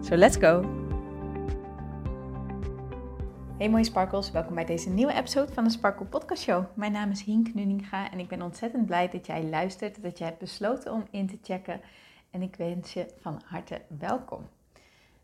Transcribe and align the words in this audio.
So 0.00 0.16
let's 0.16 0.36
go! 0.36 0.62
Hey 3.56 3.68
mooie 3.70 3.84
sparkles, 3.84 4.30
welkom 4.30 4.54
bij 4.54 4.64
deze 4.64 4.90
nieuwe 4.90 5.12
episode 5.12 5.52
van 5.52 5.64
de 5.64 5.70
Sparkle 5.70 6.06
Podcast 6.06 6.42
Show. 6.42 6.64
Mijn 6.74 6.92
naam 6.92 7.10
is 7.10 7.22
Hink 7.22 7.54
Nuninga 7.54 8.10
en 8.10 8.18
ik 8.18 8.28
ben 8.28 8.42
ontzettend 8.42 8.86
blij 8.86 9.08
dat 9.08 9.26
jij 9.26 9.44
luistert, 9.44 10.02
dat 10.02 10.18
jij 10.18 10.26
hebt 10.26 10.38
besloten 10.38 10.92
om 10.92 11.06
in 11.10 11.26
te 11.26 11.38
checken. 11.42 11.80
En 12.30 12.42
ik 12.42 12.56
wens 12.56 12.92
je 12.92 13.06
van 13.20 13.40
harte 13.44 13.80
welkom. 13.98 14.48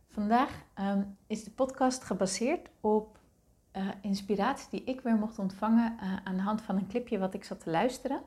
Vandaag 0.09 0.51
ehm, 0.75 1.03
is 1.27 1.45
de 1.45 1.51
podcast 1.51 2.05
gebaseerd 2.05 2.69
op 2.81 3.19
uh, 3.77 3.89
inspiratie 4.01 4.71
die 4.71 4.85
ik 4.85 5.01
weer 5.01 5.17
mocht 5.17 5.39
ontvangen 5.39 5.97
uh, 6.03 6.17
aan 6.25 6.37
de 6.37 6.43
hand 6.43 6.63
van 6.63 6.77
een 6.77 6.89
clipje 6.89 7.19
wat 7.19 7.35
ik 7.35 7.45
zat 7.45 7.61
te 7.61 7.71
luisteren. 7.71 8.21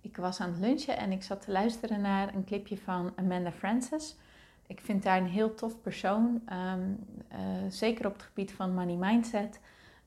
Ik 0.00 0.16
was 0.16 0.40
aan 0.40 0.50
het 0.50 0.60
lunchen 0.60 0.96
en 0.96 1.12
ik 1.12 1.22
zat 1.22 1.40
te 1.40 1.50
luisteren 1.50 2.00
naar 2.00 2.34
een 2.34 2.44
clipje 2.44 2.78
van 2.78 3.12
Amanda 3.16 3.52
Francis. 3.52 4.16
Ik 4.66 4.80
vind 4.80 5.04
haar 5.04 5.18
een 5.18 5.26
heel 5.26 5.54
tof 5.54 5.80
persoon, 5.80 6.42
um, 6.52 7.06
uh, 7.32 7.38
zeker 7.68 8.06
op 8.06 8.12
het 8.12 8.22
gebied 8.22 8.52
van 8.52 8.74
money 8.74 8.96
mindset. 8.96 9.60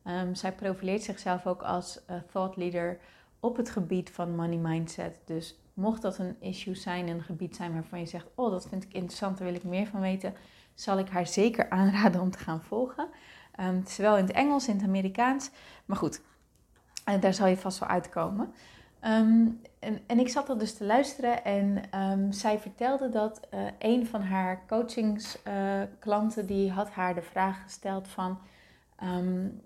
Um, 0.03 0.35
zij 0.35 0.51
profileert 0.51 1.03
zichzelf 1.03 1.45
ook 1.45 1.61
als 1.61 1.99
thought 2.31 2.55
leader 2.55 2.99
op 3.39 3.57
het 3.57 3.69
gebied 3.69 4.09
van 4.09 4.35
money 4.35 4.57
mindset. 4.57 5.19
Dus 5.25 5.59
mocht 5.73 6.01
dat 6.01 6.17
een 6.17 6.35
issue 6.39 6.75
zijn, 6.75 7.07
een 7.07 7.23
gebied 7.23 7.55
zijn 7.55 7.73
waarvan 7.73 7.99
je 7.99 8.05
zegt: 8.05 8.27
Oh, 8.35 8.51
dat 8.51 8.67
vind 8.67 8.83
ik 8.83 8.93
interessant, 8.93 9.37
daar 9.37 9.47
wil 9.47 9.55
ik 9.55 9.63
meer 9.63 9.87
van 9.87 9.99
weten, 9.99 10.33
zal 10.73 10.99
ik 10.99 11.09
haar 11.09 11.27
zeker 11.27 11.69
aanraden 11.79 12.21
om 12.21 12.31
te 12.31 12.37
gaan 12.37 12.63
volgen. 12.63 13.07
Um, 13.59 13.75
het 13.75 13.87
is 13.87 13.97
wel 13.97 14.17
in 14.17 14.25
het 14.25 14.35
Engels, 14.35 14.67
in 14.67 14.75
het 14.75 14.87
Amerikaans, 14.87 15.49
maar 15.85 15.97
goed, 15.97 16.21
uh, 17.09 17.21
daar 17.21 17.33
zal 17.33 17.47
je 17.47 17.57
vast 17.57 17.79
wel 17.79 17.89
uitkomen. 17.89 18.53
Um, 19.05 19.61
en, 19.79 19.99
en, 20.07 20.19
ik 20.19 20.29
zat 20.29 20.47
dat 20.47 20.59
dus 20.59 20.73
te 20.73 20.85
luisteren 20.85 21.43
en 21.43 21.81
um, 22.01 22.31
zij 22.31 22.59
vertelde 22.59 23.09
dat 23.09 23.39
uh, 23.53 23.67
een 23.79 24.07
van 24.07 24.21
haar 24.21 24.63
coachingsklanten, 24.67 26.41
uh, 26.41 26.47
die 26.47 26.71
had 26.71 26.89
haar 26.89 27.15
de 27.15 27.21
vraag 27.21 27.63
gesteld 27.63 28.07
van, 28.07 28.39
um, 29.03 29.61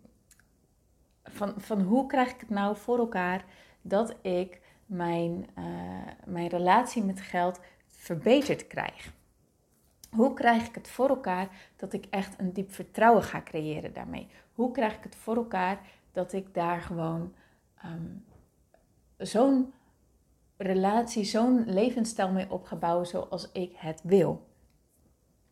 van, 1.23 1.53
van 1.57 1.81
hoe 1.81 2.07
krijg 2.07 2.29
ik 2.29 2.39
het 2.39 2.49
nou 2.49 2.77
voor 2.77 2.97
elkaar 2.97 3.45
dat 3.81 4.15
ik 4.21 4.61
mijn, 4.85 5.47
uh, 5.57 5.65
mijn 6.25 6.47
relatie 6.47 7.03
met 7.03 7.21
geld 7.21 7.59
verbeterd 7.87 8.67
krijg. 8.67 9.11
Hoe 10.09 10.33
krijg 10.33 10.67
ik 10.67 10.75
het 10.75 10.87
voor 10.87 11.09
elkaar 11.09 11.47
dat 11.75 11.93
ik 11.93 12.05
echt 12.09 12.39
een 12.39 12.53
diep 12.53 12.73
vertrouwen 12.73 13.23
ga 13.23 13.41
creëren 13.41 13.93
daarmee? 13.93 14.27
Hoe 14.53 14.71
krijg 14.71 14.95
ik 14.95 15.03
het 15.03 15.15
voor 15.15 15.35
elkaar 15.35 15.79
dat 16.11 16.33
ik 16.33 16.53
daar 16.53 16.81
gewoon 16.81 17.33
um, 17.85 18.25
zo'n 19.17 19.73
relatie, 20.61 21.23
zo'n 21.23 21.63
levensstijl 21.65 22.31
mee 22.31 22.51
op 22.51 22.65
ga 22.65 22.75
bouwen 22.75 23.07
zoals 23.07 23.51
ik 23.51 23.73
het 23.75 24.01
wil? 24.03 24.49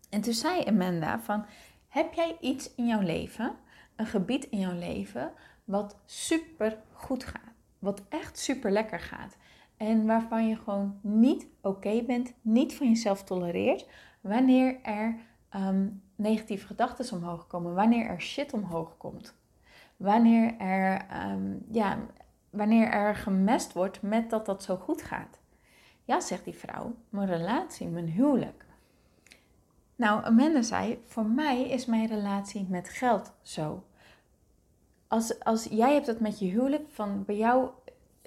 En 0.09 0.21
toen 0.21 0.33
zei 0.33 0.63
Amanda 0.63 1.19
van, 1.19 1.45
heb 1.87 2.13
jij 2.13 2.37
iets 2.39 2.75
in 2.75 2.87
jouw 2.87 3.01
leven, 3.01 3.55
een 3.95 4.05
gebied 4.05 4.45
in 4.45 4.59
jouw 4.59 4.77
leven, 4.77 5.31
wat 5.63 5.97
super 6.05 6.77
goed 6.91 7.23
gaat? 7.23 7.53
Wat 7.79 8.01
echt 8.09 8.37
super 8.37 8.71
lekker 8.71 8.99
gaat? 8.99 9.37
En 9.77 10.05
waarvan 10.05 10.47
je 10.47 10.55
gewoon 10.55 10.99
niet 11.01 11.47
oké 11.61 12.03
bent, 12.03 12.33
niet 12.41 12.75
van 12.75 12.87
jezelf 12.87 13.23
tolereert, 13.23 13.87
wanneer 14.21 14.81
er 14.81 15.15
um, 15.55 16.01
negatieve 16.15 16.65
gedachten 16.65 17.17
omhoog 17.17 17.47
komen, 17.47 17.73
wanneer 17.73 18.05
er 18.05 18.21
shit 18.21 18.53
omhoog 18.53 18.97
komt, 18.97 19.35
wanneer 19.97 20.57
er, 20.57 21.05
um, 21.31 21.65
ja, 21.71 21.97
wanneer 22.49 22.87
er 22.87 23.15
gemest 23.15 23.73
wordt 23.73 24.01
met 24.01 24.29
dat 24.29 24.45
dat 24.45 24.63
zo 24.63 24.75
goed 24.75 25.01
gaat. 25.01 25.39
Ja, 26.03 26.19
zegt 26.19 26.43
die 26.43 26.53
vrouw, 26.53 26.93
mijn 27.09 27.27
relatie, 27.27 27.87
mijn 27.87 28.07
huwelijk. 28.07 28.65
Nou, 29.95 30.23
Amanda 30.23 30.61
zei, 30.61 31.01
voor 31.05 31.25
mij 31.25 31.69
is 31.69 31.85
mijn 31.85 32.07
relatie 32.07 32.65
met 32.69 32.89
geld 32.89 33.31
zo. 33.41 33.83
Als, 35.07 35.39
als 35.39 35.63
jij 35.63 35.93
hebt 35.93 36.07
het 36.07 36.19
met 36.19 36.39
je 36.39 36.45
huwelijk, 36.45 36.89
van 36.89 37.23
bij 37.25 37.37
jou, 37.37 37.69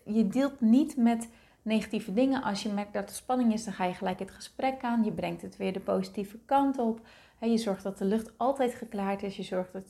je 0.04 0.28
deelt 0.28 0.60
niet 0.60 0.96
met 0.96 1.28
negatieve 1.62 2.12
dingen. 2.12 2.42
Als 2.42 2.62
je 2.62 2.68
merkt 2.68 2.92
dat 2.92 3.08
er 3.08 3.14
spanning 3.14 3.52
is, 3.52 3.64
dan 3.64 3.72
ga 3.72 3.84
je 3.84 3.94
gelijk 3.94 4.18
het 4.18 4.30
gesprek 4.30 4.82
aan. 4.82 5.04
Je 5.04 5.12
brengt 5.12 5.42
het 5.42 5.56
weer 5.56 5.72
de 5.72 5.80
positieve 5.80 6.38
kant 6.44 6.78
op. 6.78 7.00
Je 7.50 7.58
zorgt 7.58 7.82
dat 7.82 7.98
de 7.98 8.04
lucht 8.04 8.32
altijd 8.36 8.74
geklaard 8.74 9.22
is. 9.22 9.36
Je 9.36 9.42
zorgt 9.42 9.72
dat 9.72 9.84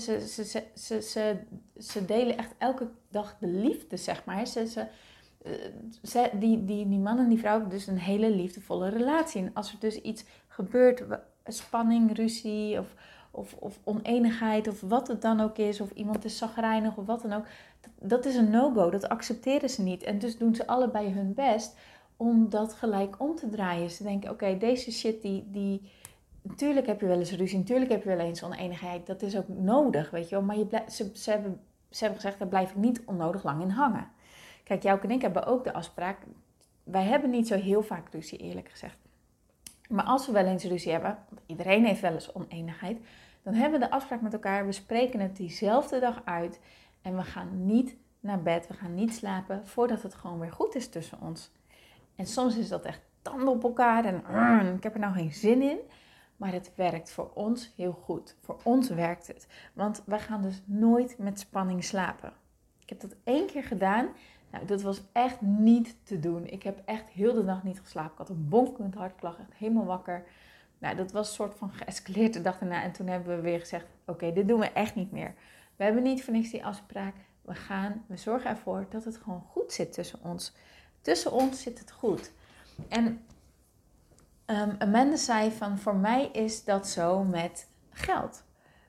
ze, 0.00 0.28
ze, 0.28 0.44
ze, 0.74 1.00
ze, 1.02 1.36
ze, 1.78 2.04
delen 2.04 2.36
echt 2.36 2.54
elke 2.58 2.88
dag 3.08 3.36
de 3.40 3.46
liefde, 3.46 3.96
zeg 3.96 4.24
maar. 4.24 4.46
Ze, 4.46 4.66
ze, 4.66 4.86
ze, 6.02 6.30
die, 6.32 6.64
die, 6.64 6.88
die 6.88 6.98
man 6.98 7.18
en 7.18 7.28
die 7.28 7.38
vrouw 7.38 7.52
hebben 7.52 7.70
dus 7.70 7.86
een 7.86 7.98
hele 7.98 8.30
liefdevolle 8.30 8.88
relatie. 8.88 9.42
En 9.42 9.50
als 9.54 9.72
er 9.72 9.78
dus 9.78 10.00
iets 10.00 10.24
gebeurt, 10.48 11.04
spanning, 11.46 12.16
ruzie 12.16 12.78
of, 12.78 12.94
of, 13.30 13.54
of 13.58 13.78
oneenigheid 13.84 14.68
of 14.68 14.80
wat 14.80 15.08
het 15.08 15.22
dan 15.22 15.40
ook 15.40 15.58
is, 15.58 15.80
of 15.80 15.90
iemand 15.90 16.24
is 16.24 16.38
zagrijnig 16.38 16.96
of 16.96 17.06
wat 17.06 17.22
dan 17.22 17.32
ook, 17.32 17.46
dat 18.00 18.24
is 18.24 18.36
een 18.36 18.50
no-go. 18.50 18.90
Dat 18.90 19.08
accepteren 19.08 19.70
ze 19.70 19.82
niet. 19.82 20.02
En 20.02 20.18
dus 20.18 20.38
doen 20.38 20.54
ze 20.54 20.66
allebei 20.66 21.12
hun 21.12 21.34
best 21.34 21.76
om 22.16 22.48
dat 22.48 22.74
gelijk 22.74 23.20
om 23.20 23.34
te 23.34 23.48
draaien. 23.48 23.90
Ze 23.90 24.02
denken, 24.02 24.30
oké, 24.30 24.58
deze 24.58 24.92
shit 24.92 25.22
die, 25.22 25.44
die... 25.50 25.80
Natuurlijk 26.48 26.86
heb 26.86 27.00
je 27.00 27.06
wel 27.06 27.18
eens 27.18 27.32
ruzie, 27.32 27.58
natuurlijk 27.58 27.90
heb 27.90 28.02
je 28.02 28.08
wel 28.08 28.18
eens 28.18 28.42
oneenigheid. 28.42 29.06
Dat 29.06 29.22
is 29.22 29.36
ook 29.36 29.48
nodig, 29.48 30.10
weet 30.10 30.28
je 30.28 30.34
wel. 30.34 30.44
Maar 30.44 30.56
je 30.56 30.82
ze, 30.88 31.10
ze, 31.14 31.30
hebben, 31.30 31.60
ze 31.90 32.04
hebben 32.04 32.20
gezegd, 32.20 32.38
daar 32.38 32.48
blijf 32.48 32.70
ik 32.70 32.76
niet 32.76 33.02
onnodig 33.04 33.44
lang 33.44 33.62
in 33.62 33.70
hangen. 33.70 34.08
Kijk, 34.64 34.82
jou 34.82 35.00
en 35.02 35.10
ik 35.10 35.22
hebben 35.22 35.46
ook 35.46 35.64
de 35.64 35.72
afspraak... 35.72 36.18
Wij 36.82 37.02
hebben 37.02 37.30
niet 37.30 37.48
zo 37.48 37.54
heel 37.54 37.82
vaak 37.82 38.08
ruzie, 38.10 38.38
eerlijk 38.38 38.68
gezegd. 38.68 38.98
Maar 39.88 40.04
als 40.04 40.26
we 40.26 40.32
wel 40.32 40.44
eens 40.44 40.64
ruzie 40.64 40.92
hebben, 40.92 41.18
want 41.28 41.40
iedereen 41.46 41.84
heeft 41.84 42.00
wel 42.00 42.12
eens 42.12 42.34
oneenigheid... 42.34 42.98
dan 43.42 43.54
hebben 43.54 43.80
we 43.80 43.86
de 43.86 43.92
afspraak 43.92 44.20
met 44.20 44.32
elkaar, 44.32 44.66
we 44.66 44.72
spreken 44.72 45.20
het 45.20 45.36
diezelfde 45.36 46.00
dag 46.00 46.22
uit... 46.24 46.60
En 47.04 47.16
we 47.16 47.22
gaan 47.22 47.66
niet 47.66 47.96
naar 48.20 48.42
bed, 48.42 48.66
we 48.66 48.74
gaan 48.74 48.94
niet 48.94 49.14
slapen 49.14 49.66
voordat 49.66 50.02
het 50.02 50.14
gewoon 50.14 50.38
weer 50.38 50.52
goed 50.52 50.74
is 50.74 50.88
tussen 50.88 51.20
ons. 51.20 51.50
En 52.16 52.26
soms 52.26 52.56
is 52.56 52.68
dat 52.68 52.84
echt 52.84 53.00
tanden 53.22 53.48
op 53.48 53.64
elkaar 53.64 54.04
en 54.04 54.76
ik 54.76 54.82
heb 54.82 54.94
er 54.94 55.00
nou 55.00 55.14
geen 55.14 55.32
zin 55.32 55.62
in. 55.62 55.78
Maar 56.36 56.52
het 56.52 56.72
werkt 56.74 57.10
voor 57.10 57.30
ons 57.34 57.72
heel 57.76 57.92
goed. 57.92 58.36
Voor 58.40 58.60
ons 58.62 58.88
werkt 58.88 59.26
het. 59.26 59.46
Want 59.72 60.02
wij 60.06 60.20
gaan 60.20 60.42
dus 60.42 60.62
nooit 60.64 61.18
met 61.18 61.38
spanning 61.38 61.84
slapen. 61.84 62.32
Ik 62.78 62.88
heb 62.88 63.00
dat 63.00 63.14
één 63.24 63.46
keer 63.46 63.64
gedaan. 63.64 64.08
Nou, 64.50 64.66
dat 64.66 64.82
was 64.82 65.02
echt 65.12 65.40
niet 65.40 65.96
te 66.02 66.20
doen. 66.20 66.46
Ik 66.46 66.62
heb 66.62 66.82
echt 66.84 67.08
heel 67.08 67.34
de 67.34 67.42
nacht 67.42 67.62
niet 67.62 67.80
geslapen. 67.80 68.12
Ik 68.12 68.18
had 68.18 68.28
een 68.28 68.48
bonkend 68.48 68.94
hart, 68.94 69.14
ik 69.14 69.22
lag 69.22 69.38
echt 69.38 69.54
helemaal 69.54 69.84
wakker. 69.84 70.24
Nou, 70.78 70.96
dat 70.96 71.12
was 71.12 71.28
een 71.28 71.34
soort 71.34 71.54
van 71.54 71.72
geëscaleerd 71.72 72.32
de 72.32 72.40
dag 72.40 72.58
daarna. 72.58 72.82
En 72.82 72.92
toen 72.92 73.06
hebben 73.06 73.36
we 73.36 73.42
weer 73.42 73.60
gezegd, 73.60 73.86
oké, 74.06 74.32
dit 74.32 74.48
doen 74.48 74.60
we 74.60 74.70
echt 74.70 74.94
niet 74.94 75.12
meer. 75.12 75.34
We 75.76 75.84
hebben 75.84 76.02
niet 76.02 76.24
voor 76.24 76.32
niks 76.32 76.50
die 76.50 76.64
afspraak. 76.64 77.14
We 77.42 77.54
gaan, 77.54 78.04
we 78.06 78.16
zorgen 78.16 78.50
ervoor 78.50 78.86
dat 78.88 79.04
het 79.04 79.16
gewoon 79.16 79.44
goed 79.50 79.72
zit 79.72 79.92
tussen 79.92 80.18
ons. 80.22 80.54
Tussen 81.00 81.32
ons 81.32 81.62
zit 81.62 81.78
het 81.78 81.90
goed. 81.90 82.32
En 82.88 83.24
um, 84.46 84.74
Amanda 84.78 85.16
zei 85.16 85.50
van, 85.50 85.78
voor 85.78 85.96
mij 85.96 86.28
is 86.32 86.64
dat 86.64 86.88
zo 86.88 87.24
met 87.24 87.68
geld. 87.90 88.44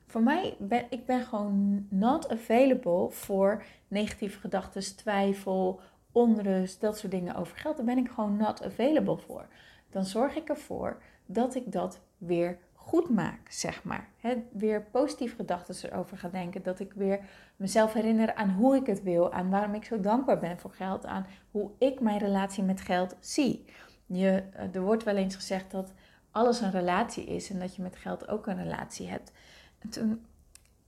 Voor 0.05 0.23
mij, 0.23 0.55
ben 0.59 0.85
ik 0.89 1.05
ben 1.05 1.21
gewoon 1.21 1.87
not 1.89 2.29
available 2.29 3.09
voor 3.09 3.63
negatieve 3.87 4.39
gedachten, 4.39 4.95
twijfel, 4.95 5.81
onrust, 6.11 6.81
dat 6.81 6.97
soort 6.97 7.11
dingen 7.11 7.35
over 7.35 7.57
geld. 7.57 7.77
Daar 7.77 7.85
ben 7.85 7.97
ik 7.97 8.09
gewoon 8.09 8.37
not 8.37 8.63
available 8.63 9.17
voor. 9.17 9.47
Dan 9.89 10.05
zorg 10.05 10.35
ik 10.35 10.49
ervoor 10.49 11.01
dat 11.25 11.55
ik 11.55 11.71
dat 11.71 11.99
weer 12.17 12.57
goed 12.73 13.09
maak, 13.09 13.49
zeg 13.49 13.83
maar. 13.83 14.09
weer 14.51 14.81
positief 14.81 15.35
gedachten 15.35 15.91
erover 15.91 16.17
ga 16.17 16.29
denken. 16.29 16.63
Dat 16.63 16.79
ik 16.79 16.93
weer 16.93 17.19
mezelf 17.55 17.93
herinner 17.93 18.35
aan 18.35 18.49
hoe 18.49 18.75
ik 18.75 18.85
het 18.85 19.03
wil. 19.03 19.33
Aan 19.33 19.49
waarom 19.49 19.73
ik 19.73 19.85
zo 19.85 19.99
dankbaar 19.99 20.39
ben 20.39 20.59
voor 20.59 20.71
geld. 20.71 21.05
Aan 21.05 21.25
hoe 21.51 21.71
ik 21.77 21.99
mijn 21.99 22.17
relatie 22.19 22.63
met 22.63 22.81
geld 22.81 23.15
zie. 23.19 23.65
Je, 24.05 24.43
eh, 24.53 24.75
er 24.75 24.81
wordt 24.81 25.03
wel 25.03 25.15
eens 25.15 25.35
gezegd 25.35 25.71
dat 25.71 25.93
alles 26.31 26.61
een 26.61 26.71
relatie 26.71 27.25
is. 27.25 27.49
En 27.49 27.59
dat 27.59 27.75
je 27.75 27.81
met 27.81 27.95
geld 27.95 28.27
ook 28.27 28.47
een 28.47 28.63
relatie 28.63 29.07
hebt. 29.07 29.31
En 29.79 29.89
toen, 29.89 30.25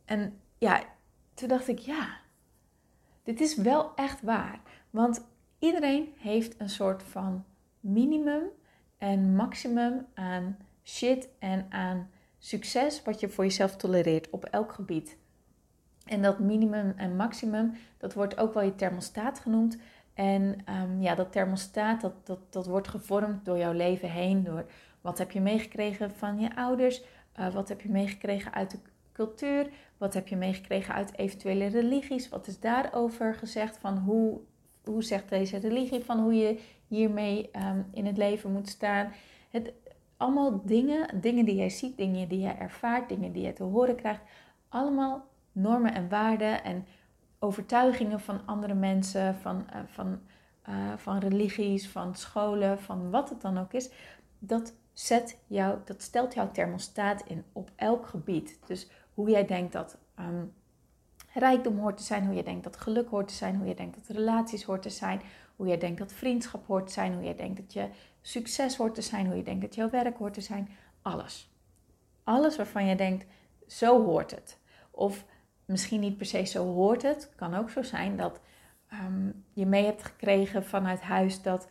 en 0.06 0.40
ja, 0.58 0.84
toen 1.34 1.48
dacht 1.48 1.68
ik, 1.68 1.80
ja, 1.80 2.18
dit 3.24 3.42
is 3.42 3.56
wel 3.56 3.96
echt 3.96 4.22
waar. 4.22 4.60
Want 4.90 5.25
iedereen 5.60 6.14
heeft 6.18 6.60
een 6.60 6.69
soort 6.69 7.04
van 7.04 7.46
minimum 7.80 8.44
en 8.98 9.36
maximum 9.36 10.06
aan 10.14 10.58
shit 10.84 11.30
en 11.40 11.66
aan 11.69 12.10
succes 12.40 13.04
wat 13.04 13.19
je 13.19 13.30
voor 13.30 13.44
jezelf 13.44 13.75
tolereert 13.75 14.30
op 14.30 14.46
elk 14.46 14.74
gebied. 14.74 15.18
En 16.06 16.22
dat 16.22 16.40
minimum 16.40 16.94
en 16.96 17.16
maximum, 17.16 17.74
dat 17.98 18.14
wordt 18.14 18.38
ook 18.38 18.54
wel 18.54 18.64
je 18.64 18.75
thermostaat 18.75 19.40
genoemd. 19.40 19.78
En 20.18 20.56
ehm, 20.66 21.02
ja, 21.02 21.16
dat 21.16 21.31
thermostaat, 21.31 22.02
dat, 22.02 22.14
dat, 22.24 22.40
dat 22.50 22.66
wordt 22.66 22.88
gevormd 22.88 23.46
door 23.46 23.58
jouw 23.58 23.72
leven 23.72 24.10
heen. 24.10 24.44
Door 24.44 24.66
wat 25.02 25.18
heb 25.18 25.31
je 25.31 25.42
meegekregen 25.42 26.12
van 26.12 26.40
je 26.40 26.56
ouders? 26.56 27.02
Uh, 27.40 27.54
wat 27.54 27.69
heb 27.69 27.81
je 27.81 27.90
meegekregen 27.90 28.54
uit 28.54 28.72
de 28.72 28.80
cultuur? 29.12 29.69
Wat 29.98 30.14
heb 30.14 30.28
je 30.28 30.36
meegekregen 30.36 30.94
uit 30.94 31.18
eventuele 31.18 31.68
religies? 31.68 32.30
Wat 32.30 32.48
is 32.48 32.60
daarover 32.60 33.36
gezegd 33.36 33.78
van 33.78 33.98
hoe, 33.98 34.40
hoe 34.84 35.04
zegt 35.04 35.30
deze 35.30 35.58
religie 35.58 36.04
van 36.04 36.19
hoe 36.19 36.34
je 36.34 36.60
hiermee 36.88 37.50
um, 37.56 37.86
in 37.94 38.06
het 38.06 38.18
leven 38.18 38.52
moet 38.52 38.69
staan? 38.69 39.12
Het, 39.50 39.74
allemaal 40.18 40.62
dingen, 40.64 41.22
dingen 41.22 41.46
die 41.46 41.56
jij 41.56 41.69
ziet, 41.69 41.98
dingen 41.98 42.28
die 42.28 42.40
jij 42.40 42.58
ervaart, 42.58 43.10
dingen 43.10 43.31
die 43.31 43.44
je 43.44 43.54
te 43.54 43.64
horen 43.64 43.96
krijgt. 43.96 44.22
Allemaal 44.69 45.25
normen 45.52 45.94
en 45.94 46.10
waarden 46.10 46.64
en 46.64 46.86
overtuigingen 47.39 48.19
van 48.19 48.42
andere 48.45 48.74
mensen, 48.74 49.36
van, 49.36 49.66
uh, 49.74 49.80
van, 49.86 50.19
uh, 50.69 50.94
van 50.98 51.18
religies, 51.18 51.89
van 51.89 52.16
scholen, 52.16 52.80
van 52.80 53.10
wat 53.12 53.30
het 53.30 53.42
dan 53.42 53.57
ook 53.57 53.74
is. 53.74 53.89
Dat, 54.39 54.74
zet 55.00 55.38
jou, 55.48 55.78
dat 55.86 56.01
stelt 56.01 56.34
jouw 56.34 56.51
thermostaat 56.51 57.22
in 57.25 57.44
op 57.51 57.72
elk 57.75 58.07
gebied. 58.07 58.60
Dus 58.66 58.89
hoe 59.13 59.30
jij 59.30 59.45
denkt 59.45 59.74
dat 59.74 59.98
um, 60.19 60.54
rijkdom 61.34 61.80
hoort 61.80 61.98
te 61.98 62.04
zijn, 62.04 62.25
hoe 62.25 62.36
je 62.36 62.44
denkt 62.44 62.63
dat 62.63 62.78
geluk 62.78 63.10
hoort 63.10 63.28
te 63.28 63.34
zijn, 63.34 63.56
hoe 63.56 63.68
je 63.68 63.75
denkt 63.75 63.95
dat 63.95 64.16
relaties 64.18 64.63
hoort 64.63 64.81
te 64.81 64.90
zijn, 64.90 65.22
hoe 65.56 65.68
je 65.68 65.78
denkt 65.78 66.00
dat 66.00 66.13
vriendschap 66.13 66.68
hoort 66.68 66.88
te 66.88 66.94
zijn, 66.94 67.13
hoe 67.13 67.24
je 67.24 67.36
denkt 67.36 67.57
dat 67.57 67.74
je 67.74 67.90
succes 68.22 68.78
hoort 68.78 68.95
te 68.95 69.01
zijn, 69.01 69.25
hoe 69.25 69.36
je 69.36 69.44
denkt 69.44 69.62
dat 69.62 69.75
jouw 69.75 69.90
werk 69.90 70.18
hoort 70.18 70.33
te 70.33 70.42
zijn. 70.42 70.69
Alles. 71.01 71.51
Alles 72.24 72.56
waarvan 72.56 72.86
je 72.86 72.95
denkt, 72.95 73.25
zo 73.68 74.04
hoort 74.06 74.31
het. 74.31 74.60
Of 74.92 75.25
misschien 75.68 76.00
niet 76.00 76.18
per 76.18 76.25
se 76.25 76.46
zo 76.46 76.66
hoort 76.74 77.02
het. 77.02 77.31
kan 77.36 77.56
ook 77.56 77.69
zo 77.69 77.84
zijn 77.84 78.18
dat 78.18 78.40
um, 78.94 79.44
je 79.54 79.66
mee 79.66 79.86
hebt 79.86 80.04
gekregen 80.04 80.66
vanuit 80.66 81.02
huis 81.02 81.42
dat 81.42 81.68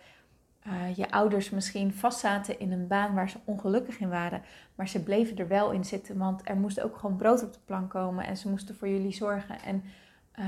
uh, 0.66 0.96
je 0.96 1.10
ouders 1.10 1.50
misschien 1.50 1.94
vastzaten 1.94 2.58
in 2.58 2.72
een 2.72 2.86
baan 2.86 3.14
waar 3.14 3.30
ze 3.30 3.38
ongelukkig 3.44 3.98
in 3.98 4.08
waren. 4.08 4.42
Maar 4.74 4.88
ze 4.88 5.02
bleven 5.02 5.36
er 5.36 5.48
wel 5.48 5.70
in 5.70 5.84
zitten, 5.84 6.18
want 6.18 6.48
er 6.48 6.56
moest 6.56 6.80
ook 6.80 6.96
gewoon 6.96 7.16
brood 7.16 7.42
op 7.42 7.52
de 7.52 7.58
plank 7.64 7.90
komen 7.90 8.26
en 8.26 8.36
ze 8.36 8.48
moesten 8.48 8.76
voor 8.76 8.88
jullie 8.88 9.12
zorgen. 9.12 9.60
En 9.60 9.84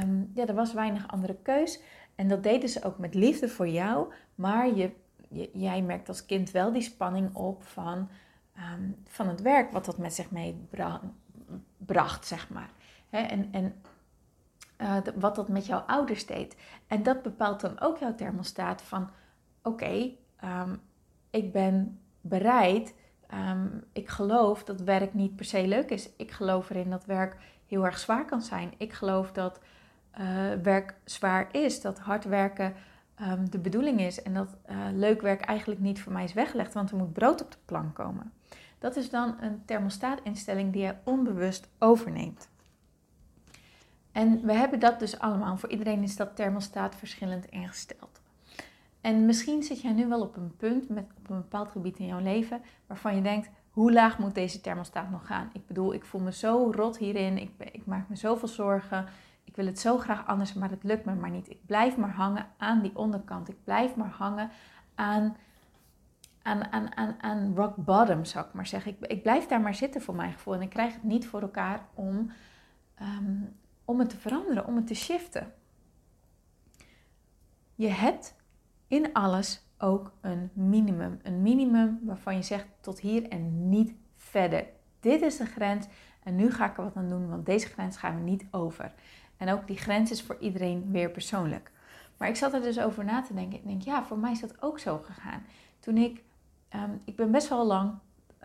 um, 0.03 0.31
ja, 0.35 0.47
er 0.47 0.55
was 0.55 0.73
weinig 0.73 1.09
andere 1.09 1.37
keus. 1.43 1.81
En 2.15 2.29
dat 2.29 2.43
deden 2.43 2.69
ze 2.69 2.85
ook 2.85 2.99
met 2.99 3.15
liefde 3.15 3.49
voor 3.49 3.69
jou. 3.69 4.13
Maar 4.35 4.75
je, 4.75 4.91
jij 5.53 5.83
merkt 5.83 6.09
als 6.09 6.27
kind 6.27 6.51
wel 6.51 6.73
die 6.73 6.83
spanning 6.83 7.35
op 7.35 7.65
van, 7.65 8.09
um, 8.75 8.97
van 9.05 9.29
het 9.29 9.43
werk, 9.43 9.73
wat 9.73 9.85
dat 9.85 9.99
met 9.99 10.15
zich 10.15 10.31
meebracht, 10.31 12.27
zeg 12.27 12.49
maar. 12.49 12.71
En 13.11 13.49
en 13.53 13.75
uh, 14.79 14.97
wat 15.15 15.35
dat 15.35 15.49
met 15.49 15.67
jouw 15.67 15.79
ouders 15.79 16.27
deed. 16.27 16.57
En 16.87 17.03
dat 17.03 17.23
bepaalt 17.23 17.61
dan 17.61 17.81
ook 17.81 17.99
jouw 17.99 18.15
thermostaat 18.15 18.83
van 18.83 19.11
oké, 19.63 20.11
ehm, 20.37 20.77
ik 21.31 21.53
ben 21.53 22.01
bereid. 22.21 22.95
Ehm, 23.27 23.67
ik 23.93 24.09
geloof 24.09 24.65
dat 24.65 24.81
werk 24.81 25.15
niet 25.15 25.37
per 25.37 25.45
se 25.45 25.67
leuk 25.67 25.91
is. 25.91 26.09
Ik 26.17 26.31
geloof 26.31 26.71
erin 26.71 26.91
dat 26.91 27.05
werk 27.05 27.37
heel 27.67 27.85
erg 27.85 27.99
zwaar 27.99 28.25
kan 28.25 28.43
zijn. 28.43 28.73
Ik 28.77 28.93
geloof 28.93 29.33
dat 29.33 29.61
uh, 30.21 30.53
werk 30.63 30.95
zwaar 31.05 31.49
is, 31.53 31.81
dat 31.81 31.99
hard 31.99 32.25
werken 32.25 32.75
um, 33.21 33.51
de 33.51 33.59
bedoeling 33.59 34.01
is 34.01 34.23
en 34.23 34.35
dat 34.35 34.57
uh, 34.71 34.77
leuk 34.93 35.21
werk 35.21 35.41
eigenlijk 35.41 35.81
niet 35.81 36.01
voor 36.01 36.13
mij 36.13 36.25
is 36.25 36.33
weggelegd, 36.33 36.75
want 36.75 36.91
er 36.91 36.97
moet 36.97 37.13
brood 37.13 37.43
op 37.43 37.51
de 37.51 37.59
plank 37.65 37.95
komen. 37.95 38.33
Dat 38.79 38.97
is 38.97 39.11
dan 39.11 39.37
een 39.41 39.63
thermostaatinstelling 39.65 40.73
die 40.73 40.83
je 40.83 40.95
onbewust 41.05 41.69
overneemt. 41.79 42.49
En 44.13 44.47
we 44.47 44.53
hebben 44.53 44.81
dat 44.81 44.99
dus 44.99 45.19
allemaal. 45.19 45.57
Voor 45.57 45.71
iedereen 45.71 46.03
is 46.03 46.17
dat 46.17 46.37
thermostaat 46.37 46.95
verschillend 46.95 47.47
ingesteld. 47.47 48.21
En 49.01 49.27
misschien 49.27 49.63
zit 49.63 49.81
jij 49.81 49.93
nu 49.93 50.07
wel 50.07 50.21
op 50.21 50.37
een 50.37 50.57
punt 50.57 50.89
met, 50.89 51.05
op 51.19 51.31
een 51.31 51.37
bepaald 51.37 51.69
gebied 51.69 51.99
in 51.99 52.07
jouw 52.07 52.21
leven 52.21 52.61
waarvan 52.87 53.17
je 53.17 53.23
denkt, 53.23 53.51
hoe 53.71 53.93
laag 53.93 54.19
moet 54.19 54.35
deze 54.35 54.61
thermostaat 54.61 55.11
nog 55.11 55.27
gaan? 55.27 55.51
Ik 55.53 55.67
bedoel, 55.67 55.95
ik 55.95 56.05
voel 56.05 56.21
me 56.21 56.33
zo 56.33 56.71
rot 56.75 56.99
hierin, 56.99 57.39
ik, 57.39 57.51
ik 57.59 57.87
maak 57.87 58.09
me 58.09 58.17
zoveel 58.17 58.49
zorgen, 58.49 59.07
ik 59.45 59.57
wil 59.57 59.67
het 59.67 59.79
zo 59.79 59.99
graag 59.99 60.27
anders, 60.27 60.55
maar 60.55 60.71
het 60.71 60.85
lukt 60.85 61.05
me 61.05 61.15
maar 61.15 61.31
niet. 61.31 61.51
Ik 61.51 61.67
blijf 61.67 61.97
maar 61.97 62.13
hangen 62.13 62.47
aan 62.57 62.83
die 62.83 62.97
onderkant, 62.97 63.49
ik 63.49 63.65
blijf 63.65 63.97
maar 63.97 64.11
hangen 64.11 64.51
aan, 64.95 65.37
aan, 66.43 66.73
aan, 66.73 66.97
aan, 66.97 67.17
aan 67.21 67.55
rock 67.57 67.77
bottom, 67.77 68.25
zou 68.25 68.47
ik 68.47 68.53
maar 68.53 68.67
zeggen. 68.67 68.93
Ik, 68.93 69.07
ik 69.11 69.23
blijf 69.23 69.47
daar 69.47 69.61
maar 69.61 69.75
zitten 69.75 70.03
voor 70.03 70.15
mijn 70.15 70.33
gevoel 70.33 70.55
en 70.55 70.63
ik 70.63 70.71
krijg 70.71 70.95
het 70.95 71.03
niet 71.03 71.27
voor 71.27 71.41
elkaar 71.41 71.87
om, 71.95 72.33
um, 73.03 73.57
om 73.89 73.99
het 73.99 74.11
te 74.11 74.17
veranderen, 74.17 74.67
om 74.67 74.77
het 74.77 74.87
te 74.87 74.95
shiften. 74.95 75.53
Je 77.75 77.89
hebt 77.89 78.35
in 78.89 79.13
alles 79.13 79.63
ook 79.79 80.13
een 80.21 80.51
minimum. 80.53 81.19
Een 81.23 81.43
minimum 81.43 82.01
waarvan 82.03 82.37
je 82.37 82.43
zegt 82.43 82.67
tot 82.81 83.01
hier 83.01 83.29
en 83.29 83.69
niet 83.69 83.95
verder. 84.17 84.67
Dit 85.01 85.23
is 85.23 85.37
de 85.37 85.47
grens 85.47 85.87
en 86.23 86.37
nu 86.37 86.51
ga 86.51 86.71
ik 86.71 86.77
er 86.77 86.85
wat 86.85 86.97
aan 86.97 87.09
doen, 87.09 87.29
want 87.29 87.47
deze 87.47 87.67
grens 87.67 87.97
gaan 87.97 88.15
we 88.15 88.21
niet 88.21 88.47
over. 88.51 88.93
En 89.37 89.51
ook 89.51 89.67
die 89.67 89.77
grens 89.77 90.11
is 90.11 90.23
voor 90.23 90.37
iedereen 90.41 90.91
weer 90.91 91.11
persoonlijk. 91.11 91.71
Maar 92.17 92.29
ik 92.29 92.37
zat 92.37 92.53
er 92.53 92.63
dus 92.63 92.81
over 92.81 93.05
na 93.05 93.23
te 93.23 93.35
denken. 93.35 93.59
Ik 93.59 93.67
denk, 93.67 93.83
ja, 93.83 94.05
voor 94.05 94.19
mij 94.19 94.33
is 94.33 94.41
dat 94.41 94.63
ook 94.63 94.79
zo 94.79 94.99
gegaan. 94.99 95.43
Toen 95.81 95.97
ik, 95.97 96.23
um, 96.75 97.01
ik 97.05 97.17
ben 97.17 97.31
best 97.31 97.49
wel 97.49 97.67
lang 97.67 97.95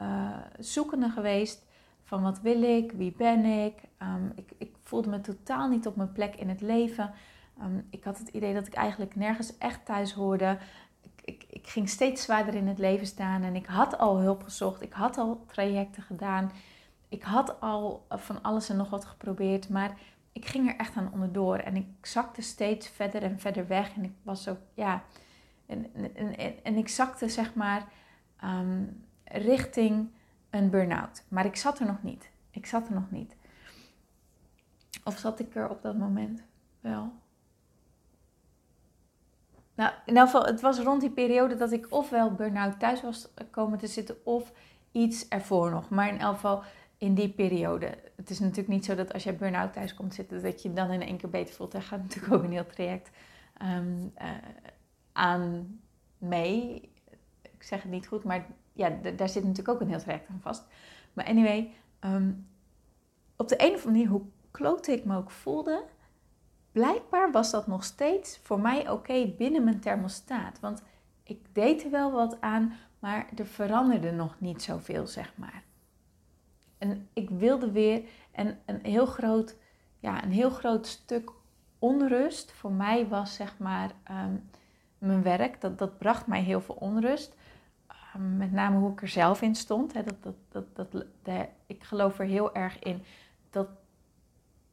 uh, 0.02 0.38
zoekende 0.60 1.10
geweest 1.10 1.66
van 2.04 2.22
wat 2.22 2.42
wil 2.42 2.62
ik, 2.62 2.92
wie 2.92 3.14
ben 3.18 3.46
ik. 3.46 3.82
Ik. 4.36 4.52
Ik 4.58 4.73
voelde 4.84 5.10
me 5.10 5.22
totaal 5.22 5.68
niet 5.70 5.88
op 5.88 5.96
mijn 5.96 6.12
plek 6.12 6.36
in 6.36 6.50
het 6.50 6.62
leven. 6.62 7.14
Ehm, 7.60 7.80
ik 7.90 8.04
had 8.04 8.18
het 8.18 8.28
idee 8.28 8.54
dat 8.54 8.68
ik 8.68 8.74
eigenlijk 8.74 9.16
nergens 9.16 9.58
echt 9.58 9.86
thuis 9.86 10.14
hoorde. 10.14 10.58
Ik, 11.02 11.22
ik, 11.24 11.46
ik, 11.50 11.68
ging 11.68 11.90
steeds 11.90 12.24
zwaarder 12.24 12.54
in 12.54 12.68
het 12.68 12.78
leven 12.80 13.08
staan 13.08 13.44
en 13.44 13.56
ik 13.56 13.66
had 13.66 13.98
al 13.98 14.18
hulp 14.18 14.44
gezocht. 14.44 14.82
Ik 14.82 14.94
had 14.94 15.18
al 15.18 15.44
trajecten 15.48 16.04
gedaan. 16.04 16.52
Ik 17.10 17.24
had 17.24 17.62
al 17.62 18.06
van 18.10 18.42
alles 18.42 18.70
en 18.70 18.78
nog 18.78 18.90
wat 18.90 19.06
geprobeerd, 19.06 19.70
maar 19.70 19.98
ik 20.32 20.46
ging 20.46 20.70
er 20.70 20.76
echt 20.76 20.96
aan 20.96 21.12
onderdoor. 21.14 21.58
En 21.58 21.76
ik 21.76 21.88
zakte 22.02 22.42
steeds 22.42 22.88
verder 22.88 23.24
en 23.24 23.40
verder 23.40 23.68
weg. 23.68 23.96
En 23.96 24.04
ik 24.04 24.14
was 24.22 24.48
ook, 24.48 24.60
ja. 24.74 25.04
En, 25.66 25.94
en, 26.16 26.64
en, 26.64 26.78
ik 26.78 26.88
zakte 26.88 27.30
zeg 27.30 27.54
maar 27.54 27.88
um, 28.44 29.04
richting 29.24 30.10
een 30.50 30.70
burn-out. 30.70 31.24
Maar 31.28 31.46
ik 31.46 31.56
zat 31.56 31.80
er 31.80 31.86
nog 31.86 32.04
niet. 32.04 32.30
Ik 32.52 32.66
zat 32.66 32.88
er 32.88 32.94
nog 32.94 33.12
niet. 33.12 33.36
Of 35.04 35.18
zat 35.18 35.40
ik 35.40 35.56
er 35.56 35.70
op 35.70 35.82
dat 35.82 35.98
moment 35.98 36.44
wel? 36.80 37.12
Nou, 39.76 39.92
in 40.06 40.18
elk 40.18 40.30
geval, 40.30 40.46
het 40.46 40.62
was 40.62 40.80
rond 40.80 41.02
die 41.02 41.12
periode 41.12 41.56
dat 41.56 41.72
ik 41.72 41.88
ofwel 41.90 42.34
burn-out 42.34 42.80
thuis 42.80 43.02
was 43.02 43.30
komen 43.52 43.80
te 43.80 43.88
zitten 43.88 44.26
of 44.26 44.52
iets 44.92 45.28
ervoor 45.28 45.72
nog. 45.72 45.90
Maar 45.90 46.08
in 46.08 46.20
elk 46.20 46.34
geval 46.34 46.64
in 46.98 47.14
die 47.14 47.30
periode. 47.30 47.98
Het 48.16 48.30
is 48.30 48.40
natuurlijk 48.40 48.68
niet 48.68 48.86
zo 48.86 48.96
dat 48.96 49.14
als 49.14 49.24
jij 49.24 49.36
burn-out 49.36 49.74
thuis 49.74 49.94
komt 49.94 50.14
zitten, 50.14 50.44
dat 50.44 50.62
je 50.62 50.74
dan 50.74 50.92
in 50.92 51.02
één 51.02 51.18
keer 51.18 51.30
beter 51.30 51.56
voelt. 51.56 51.72
Daar 51.72 51.82
gaat 51.82 52.02
natuurlijk 52.02 52.34
ook 52.34 52.44
een 52.44 52.52
heel 52.52 52.66
traject 52.66 53.10
um, 53.62 54.14
uh, 54.22 54.30
aan 55.12 55.80
mee. 56.18 56.92
Ik 57.42 57.64
zeg 57.64 57.82
het 57.82 57.92
niet 57.92 58.08
goed, 58.08 58.24
maar 58.24 58.46
ja, 58.74 58.90
daar 58.90 59.30
zit 59.30 59.44
natuurlijk 59.44 59.70
ook 59.70 59.82
een 59.82 59.90
heel 59.90 60.00
traject 60.00 60.30
aan 60.30 60.40
vast. 60.42 60.64
Maar 61.14 61.26
anyway, 61.26 61.74
um, 62.00 62.48
op 63.36 63.48
de 63.48 63.62
een 63.62 63.74
of 63.74 63.86
andere 63.86 63.92
manier, 63.92 64.08
hoe 64.08 64.22
klote 64.54 64.92
ik 64.92 65.06
me 65.06 65.18
ook 65.18 65.32
voelde, 65.32 65.84
blijkbaar 66.72 67.32
was 67.32 67.52
dat 67.52 67.68
nog 67.68 67.84
steeds 67.84 68.40
voor 68.44 68.60
mij 68.60 68.90
oké 68.90 69.28
binnen 69.38 69.64
mijn 69.64 69.80
thermostaat. 69.80 70.60
Want 70.60 70.84
ik 71.24 71.40
deed 71.54 71.84
er 71.84 71.92
wel 71.92 72.12
wat 72.12 72.42
aan, 72.42 72.74
maar 73.00 73.30
er 73.36 73.46
veranderde 73.46 74.12
nog 74.12 74.36
niet 74.40 74.62
zoveel, 74.62 75.08
zeg 75.08 75.34
maar. 75.36 75.64
En 76.78 77.10
ik 77.14 77.30
wilde 77.30 77.72
weer, 77.72 78.04
en 78.32 78.60
een 78.66 78.80
heel 78.84 79.06
groot, 79.06 79.56
ja, 80.00 80.24
een 80.24 80.32
heel 80.32 80.50
groot 80.50 80.88
stuk 80.88 81.32
onrust 81.80 82.52
voor 82.52 82.72
mij 82.72 83.08
was, 83.08 83.36
zeg 83.36 83.58
maar, 83.58 83.92
um, 84.12 84.50
mijn 84.98 85.24
werk. 85.24 85.62
Dat, 85.62 85.78
dat 85.78 85.98
bracht 85.98 86.28
mij 86.28 86.42
heel 86.42 86.62
veel 86.62 86.76
onrust. 86.76 87.36
Um, 88.16 88.38
met 88.38 88.52
name 88.52 88.78
hoe 88.78 88.92
ik 88.92 89.02
er 89.02 89.08
zelf 89.08 89.42
in 89.42 89.56
stond. 89.56 89.94
Hè. 89.94 90.04
Dat, 90.04 90.24
dat, 90.24 90.66
dat, 90.76 90.92
dat, 90.92 91.48
ik 91.66 91.84
geloof 91.84 92.20
er 92.20 92.26
heel 92.26 92.56
erg 92.56 92.80
in 92.80 93.04
dat 93.50 93.68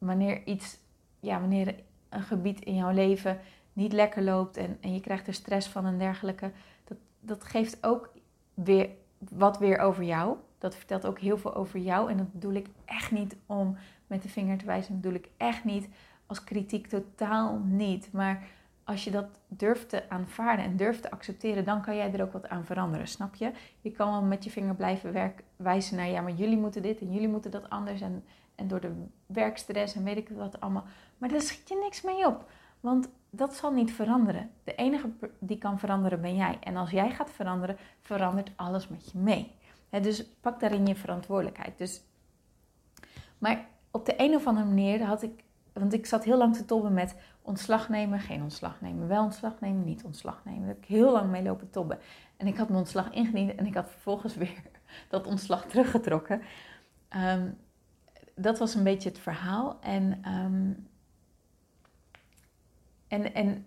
wanneer 0.00 0.46
iets, 0.46 0.78
ja, 1.20 1.40
wanneer 1.40 1.74
een 2.08 2.22
gebied 2.22 2.60
in 2.60 2.74
jouw 2.74 2.92
leven 2.92 3.38
niet 3.72 3.92
lekker 3.92 4.22
loopt 4.22 4.56
en, 4.56 4.78
en 4.80 4.94
je 4.94 5.00
krijgt 5.00 5.26
er 5.26 5.34
stress 5.34 5.68
van 5.68 5.86
en 5.86 5.98
dergelijke, 5.98 6.50
dat, 6.84 6.98
dat 7.20 7.44
geeft 7.44 7.84
ook 7.84 8.12
weer 8.54 8.88
wat 9.18 9.58
weer 9.58 9.78
over 9.78 10.04
jou. 10.04 10.36
Dat 10.58 10.74
vertelt 10.74 11.06
ook 11.06 11.18
heel 11.18 11.38
veel 11.38 11.54
over 11.54 11.78
jou. 11.78 12.10
En 12.10 12.16
dat 12.16 12.32
bedoel 12.32 12.52
ik 12.52 12.66
echt 12.84 13.10
niet 13.10 13.36
om 13.46 13.76
met 14.06 14.22
de 14.22 14.28
vinger 14.28 14.58
te 14.58 14.64
wijzen. 14.64 14.92
Dat 14.92 15.00
bedoel 15.00 15.18
ik 15.18 15.28
echt 15.36 15.64
niet 15.64 15.88
als 16.26 16.44
kritiek, 16.44 16.86
totaal 16.86 17.58
niet. 17.64 18.12
Maar 18.12 18.42
als 18.84 19.04
je 19.04 19.10
dat 19.10 19.26
durft 19.48 19.88
te 19.88 20.10
aanvaarden 20.10 20.64
en 20.64 20.76
durft 20.76 21.02
te 21.02 21.10
accepteren, 21.10 21.64
dan 21.64 21.82
kan 21.82 21.96
jij 21.96 22.12
er 22.12 22.22
ook 22.22 22.32
wat 22.32 22.48
aan 22.48 22.64
veranderen, 22.64 23.08
snap 23.08 23.34
je? 23.34 23.52
Je 23.80 23.90
kan 23.90 24.10
wel 24.10 24.22
met 24.22 24.44
je 24.44 24.50
vinger 24.50 24.74
blijven 24.74 25.32
wijzen 25.56 25.96
naar, 25.96 26.08
ja, 26.08 26.20
maar 26.20 26.32
jullie 26.32 26.58
moeten 26.58 26.82
dit 26.82 27.00
en 27.00 27.12
jullie 27.12 27.28
moeten 27.28 27.50
dat 27.50 27.70
anders. 27.70 28.00
En, 28.00 28.24
en 28.60 28.68
door 28.68 28.80
de 28.80 28.92
werkstress 29.26 29.94
en 29.94 30.04
weet 30.04 30.16
ik 30.16 30.28
wat 30.28 30.60
allemaal. 30.60 30.84
Maar 31.18 31.28
daar 31.28 31.40
schiet 31.40 31.68
je 31.68 31.80
niks 31.82 32.02
mee 32.02 32.26
op. 32.26 32.50
Want 32.80 33.08
dat 33.30 33.54
zal 33.54 33.72
niet 33.72 33.92
veranderen. 33.92 34.50
De 34.64 34.74
enige 34.74 35.10
die 35.38 35.58
kan 35.58 35.78
veranderen 35.78 36.20
ben 36.20 36.36
jij. 36.36 36.58
En 36.60 36.76
als 36.76 36.90
jij 36.90 37.10
gaat 37.10 37.30
veranderen, 37.30 37.76
verandert 38.00 38.50
alles 38.56 38.88
met 38.88 39.10
je 39.10 39.18
mee. 39.18 39.52
dus 39.90 40.24
pak 40.40 40.60
daarin 40.60 40.86
je 40.86 40.94
verantwoordelijkheid. 40.94 41.78
Dus, 41.78 42.02
maar 43.38 43.66
op 43.90 44.06
de 44.06 44.14
een 44.16 44.34
of 44.34 44.46
andere 44.46 44.66
manier 44.66 45.04
had 45.04 45.22
ik, 45.22 45.44
want 45.72 45.92
ik 45.92 46.06
zat 46.06 46.24
heel 46.24 46.38
lang 46.38 46.56
te 46.56 46.64
tobben 46.64 46.92
met 46.92 47.16
ontslag 47.42 47.88
nemen, 47.88 48.20
geen 48.20 48.42
ontslag 48.42 48.80
nemen, 48.80 49.08
wel 49.08 49.24
ontslag 49.24 49.60
nemen, 49.60 49.84
niet 49.84 50.04
ontslag 50.04 50.44
nemen. 50.44 50.60
Daar 50.60 50.68
heb 50.68 50.82
ik 50.82 50.88
heel 50.88 51.12
lang 51.12 51.30
mee 51.30 51.42
lopen 51.42 51.70
tobben. 51.70 51.98
En 52.36 52.46
ik 52.46 52.56
had 52.56 52.68
mijn 52.68 52.80
ontslag 52.80 53.10
ingediend 53.10 53.54
en 53.54 53.66
ik 53.66 53.74
had 53.74 53.90
vervolgens 53.90 54.34
weer 54.34 54.62
dat 55.08 55.26
ontslag 55.26 55.64
teruggetrokken. 55.64 56.42
Um, 57.16 57.58
dat 58.40 58.58
was 58.58 58.74
een 58.74 58.84
beetje 58.84 59.08
het 59.08 59.18
verhaal. 59.18 59.78
En, 59.80 60.28
um, 60.28 60.88
en, 63.08 63.34
en 63.34 63.66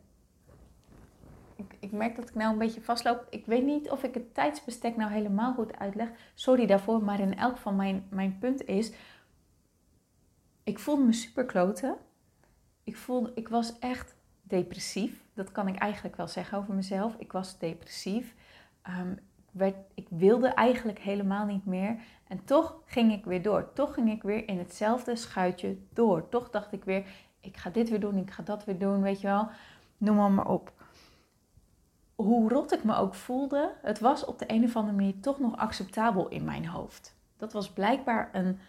ik, 1.55 1.75
ik, 1.79 1.91
merk 1.91 2.15
dat 2.15 2.29
ik 2.29 2.35
nou 2.35 2.51
een 2.51 2.57
beetje 2.57 2.81
vastloop. 2.81 3.27
Ik 3.29 3.45
weet 3.45 3.63
niet 3.63 3.89
of 3.89 4.03
ik 4.03 4.13
het 4.13 4.33
tijdsbestek 4.33 4.95
nou 4.95 5.11
helemaal 5.11 5.53
goed 5.53 5.77
uitleg. 5.77 6.09
Sorry 6.33 6.65
daarvoor, 6.65 7.03
maar 7.03 7.19
in 7.19 7.37
elk 7.37 7.55
geval 7.55 7.73
mijn, 7.73 8.07
mijn 8.09 8.37
punt 8.39 8.65
is... 8.65 8.91
Ik 10.63 10.79
voelde 10.79 11.03
me 11.03 11.13
super 11.13 11.45
kloten. 11.45 11.97
Ik, 12.83 12.97
voelde, 12.97 13.31
ik 13.35 13.49
was 13.49 13.79
echt 13.79 14.15
depressief. 14.41 15.23
Dat 15.33 15.51
kan 15.51 15.67
ik 15.67 15.75
eigenlijk 15.75 16.15
wel 16.15 16.27
zeggen 16.27 16.57
over 16.57 16.73
mezelf. 16.73 17.15
Ik 17.17 17.31
was 17.31 17.59
depressief. 17.59 18.35
Um, 18.89 19.19
ik 19.93 20.07
wilde 20.09 20.47
eigenlijk 20.47 20.99
helemaal 20.99 21.45
niet 21.45 21.65
meer. 21.65 21.95
En 22.27 22.45
toch 22.45 22.75
ging 22.85 23.13
ik 23.13 23.25
weer 23.25 23.41
door. 23.41 23.73
Toch 23.73 23.93
ging 23.93 24.11
ik 24.11 24.23
weer 24.23 24.47
in 24.47 24.57
hetzelfde 24.57 25.15
schuitje 25.15 25.77
door. 25.93 26.29
Toch 26.29 26.49
dacht 26.49 26.71
ik 26.71 26.83
weer, 26.83 27.05
ik 27.39 27.57
ga 27.57 27.69
dit 27.69 27.89
weer 27.89 27.99
doen, 27.99 28.17
ik 28.17 28.31
ga 28.31 28.43
dat 28.43 28.65
weer 28.65 28.79
doen, 28.79 29.01
weet 29.01 29.21
je 29.21 29.27
wel. 29.27 29.49
Noem 29.97 30.15
maar, 30.15 30.31
maar 30.31 30.47
op. 30.47 30.71
Hoe 32.15 32.49
rot 32.49 32.73
ik 32.73 32.83
me 32.83 32.95
ook 32.95 33.15
voelde, 33.15 33.73
het 33.81 33.99
was 33.99 34.25
op 34.25 34.39
de 34.39 34.45
een 34.47 34.63
of 34.63 34.75
andere 34.75 34.95
manier 34.95 35.19
toch 35.19 35.39
nog 35.39 35.57
acceptabel 35.57 36.27
in 36.27 36.43
mijn 36.43 36.67
hoofd. 36.67 37.15
Dat 37.37 37.53
was 37.53 37.69
blijkbaar 37.71 38.29
een, 38.33 38.59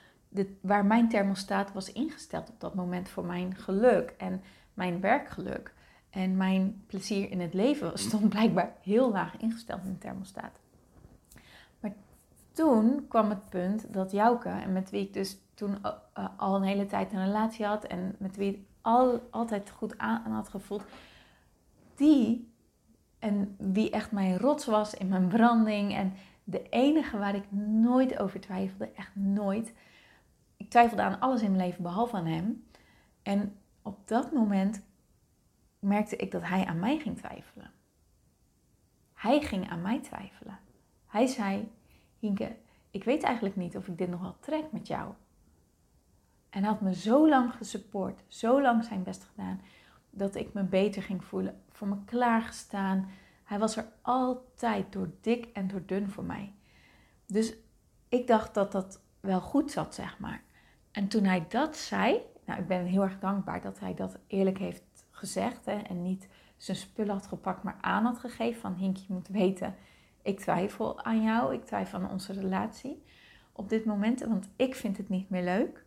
waar 0.61 0.85
mijn 0.85 1.09
thermostaat 1.09 1.73
was 1.73 1.93
ingesteld 1.93 2.49
op 2.49 2.61
dat 2.61 2.75
moment 2.75 3.09
voor 3.09 3.25
mijn 3.25 3.57
geluk 3.57 4.15
en 4.19 4.43
mijn 4.75 5.01
werkgeluk. 5.01 5.75
En 6.11 6.37
mijn 6.37 6.85
plezier 6.87 7.31
in 7.31 7.41
het 7.41 7.55
leven 7.55 7.99
stond 8.09 8.29
blijkbaar 8.29 8.77
heel 8.83 9.13
laag 9.13 9.37
ingesteld 9.37 9.85
in 9.85 9.93
de 9.93 9.99
thermostaat 9.99 10.63
toen 12.55 13.09
kwam 13.09 13.29
het 13.29 13.49
punt 13.49 13.93
dat 13.93 14.11
Jouke, 14.11 14.49
en 14.49 14.73
met 14.73 14.91
wie 14.91 15.01
ik 15.01 15.13
dus 15.13 15.39
toen 15.55 15.83
eh, 15.83 15.93
eh, 16.13 16.27
al 16.37 16.55
een 16.57 16.63
hele 16.63 16.87
tijd 16.87 17.13
een 17.13 17.25
relatie 17.25 17.67
had 17.67 17.85
en 17.85 18.17
met 18.19 18.37
wie 18.37 18.51
ik 18.53 18.67
al, 18.81 19.21
altijd 19.31 19.71
goed 19.71 19.99
aan 19.99 20.33
had 20.33 20.49
gevoeld, 20.49 20.85
die 21.95 22.53
en 23.19 23.55
wie 23.59 23.91
echt 23.91 24.13
mijn 24.13 24.39
rots 24.39 24.67
was 24.67 24.95
in 24.95 25.09
mijn 25.09 25.29
branding 25.29 25.95
en 25.95 26.13
de 26.45 26.69
enige 26.69 27.19
waar 27.19 27.35
ik 27.35 27.53
nooit 27.53 28.19
over 28.19 28.41
twijfelde, 28.41 28.91
echt 28.93 29.15
nooit. 29.15 29.75
Ik 30.57 30.71
twijfelde 30.71 31.03
aan 31.03 31.21
alles 31.21 31.43
in 31.43 31.51
mijn 31.53 31.67
leven 31.67 31.83
behalve 31.83 32.17
aan 32.17 32.27
hem. 32.27 32.67
En 33.23 33.57
op 33.83 34.09
dat 34.09 34.33
moment 34.33 34.83
merkte 35.79 36.17
ik 36.17 36.31
dat 36.31 36.43
hij 36.43 36.65
aan 36.65 36.79
mij 36.79 36.99
ging 36.99 37.17
twijfelen. 37.17 37.71
Hij 39.15 39.41
ging 39.41 39.71
aan 39.71 39.83
mij 39.83 40.01
twijfelen. 40.01 40.59
Hij 41.07 41.27
zei: 41.27 41.69
Ik 42.91 43.05
weet 43.05 43.23
eigenlijk 43.23 43.57
niet 43.57 43.77
of 43.77 43.89
ik 43.89 43.99
dit 43.99 44.09
nog 44.09 44.21
wel 44.21 44.37
trek 44.41 44.73
met 44.73 44.87
jou. 44.87 45.13
En 46.51 46.63
hij 46.63 46.71
had 46.71 46.81
me 46.81 46.95
zo 46.95 47.29
lang 47.29 47.55
gesupport, 47.55 48.23
zo 48.27 48.63
lang 48.63 48.85
zijn 48.85 49.03
best 49.03 49.25
gedaan, 49.25 49.61
dat 50.11 50.35
ik 50.35 50.53
me 50.53 50.63
beter 50.63 51.03
ging 51.03 51.25
voelen, 51.25 51.63
voor 51.71 51.89
me 51.89 51.97
klaargestaan. 52.05 53.09
Hij 53.45 53.59
was 53.59 53.77
er 53.77 53.87
altijd 54.03 54.93
door 54.93 55.11
dik 55.21 55.47
en 55.53 55.67
door 55.67 55.83
dun 55.87 56.11
voor 56.11 56.25
mij. 56.25 56.53
Dus 57.27 57.55
ik 58.09 58.27
dacht 58.27 58.55
dat 58.55 58.73
dat 58.73 59.01
wel 59.21 59.41
goed 59.41 59.71
zat, 59.71 59.95
zeg 59.95 60.19
maar. 60.19 60.43
En 60.91 61.09
toen 61.09 61.25
hij 61.25 61.47
dat 61.49 61.77
zei, 61.77 62.21
nou, 62.47 62.61
ik 62.61 62.67
ben 62.67 62.85
heel 62.85 63.03
erg 63.03 63.19
dankbaar 63.19 63.61
dat 63.61 63.81
hij 63.81 63.95
dat 63.95 64.19
eerlijk 64.27 64.59
heeft 64.59 65.07
gezegd 65.11 65.65
hè, 65.65 65.77
en 65.79 66.03
niet 66.03 66.29
zijn 66.57 66.77
spullen 66.77 67.15
had 67.15 67.27
gepakt, 67.27 67.63
maar 67.63 67.79
aan 67.81 68.05
had 68.05 68.19
gegeven 68.19 68.61
van 68.61 68.75
Hink, 68.75 68.97
je 68.97 69.13
moet 69.13 69.29
weten, 69.29 69.75
ik 70.25 70.41
twijfel 70.41 71.05
aan 71.05 71.23
jou, 71.23 71.55
ik 71.55 71.65
twijfel 71.65 71.99
aan 71.99 72.11
onze 72.11 72.33
relatie 72.33 73.03
op 73.53 73.69
dit 73.69 73.85
moment, 73.85 74.21
want 74.21 74.49
ik 74.57 74.75
vind 74.75 74.97
het 74.97 75.09
niet 75.09 75.31
meer 75.31 75.43
leuk. 75.43 75.85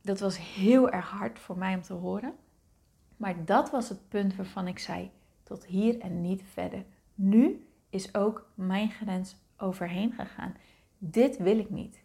Dat 0.00 0.20
was 0.20 0.54
heel 0.54 0.90
erg 0.90 1.08
hard 1.08 1.38
voor 1.38 1.58
mij 1.58 1.74
om 1.74 1.82
te 1.82 1.92
horen. 1.92 2.34
Maar 3.16 3.44
dat 3.44 3.70
was 3.70 3.88
het 3.88 4.08
punt 4.08 4.36
waarvan 4.36 4.66
ik 4.66 4.78
zei: 4.78 5.10
tot 5.42 5.64
hier 5.64 6.00
en 6.00 6.20
niet 6.20 6.42
verder. 6.42 6.84
Nu 7.14 7.66
is 7.90 8.14
ook 8.14 8.50
mijn 8.54 8.90
grens 8.90 9.36
overheen 9.56 10.12
gegaan. 10.12 10.54
Dit 10.98 11.36
wil 11.36 11.58
ik 11.58 11.70
niet. 11.70 12.04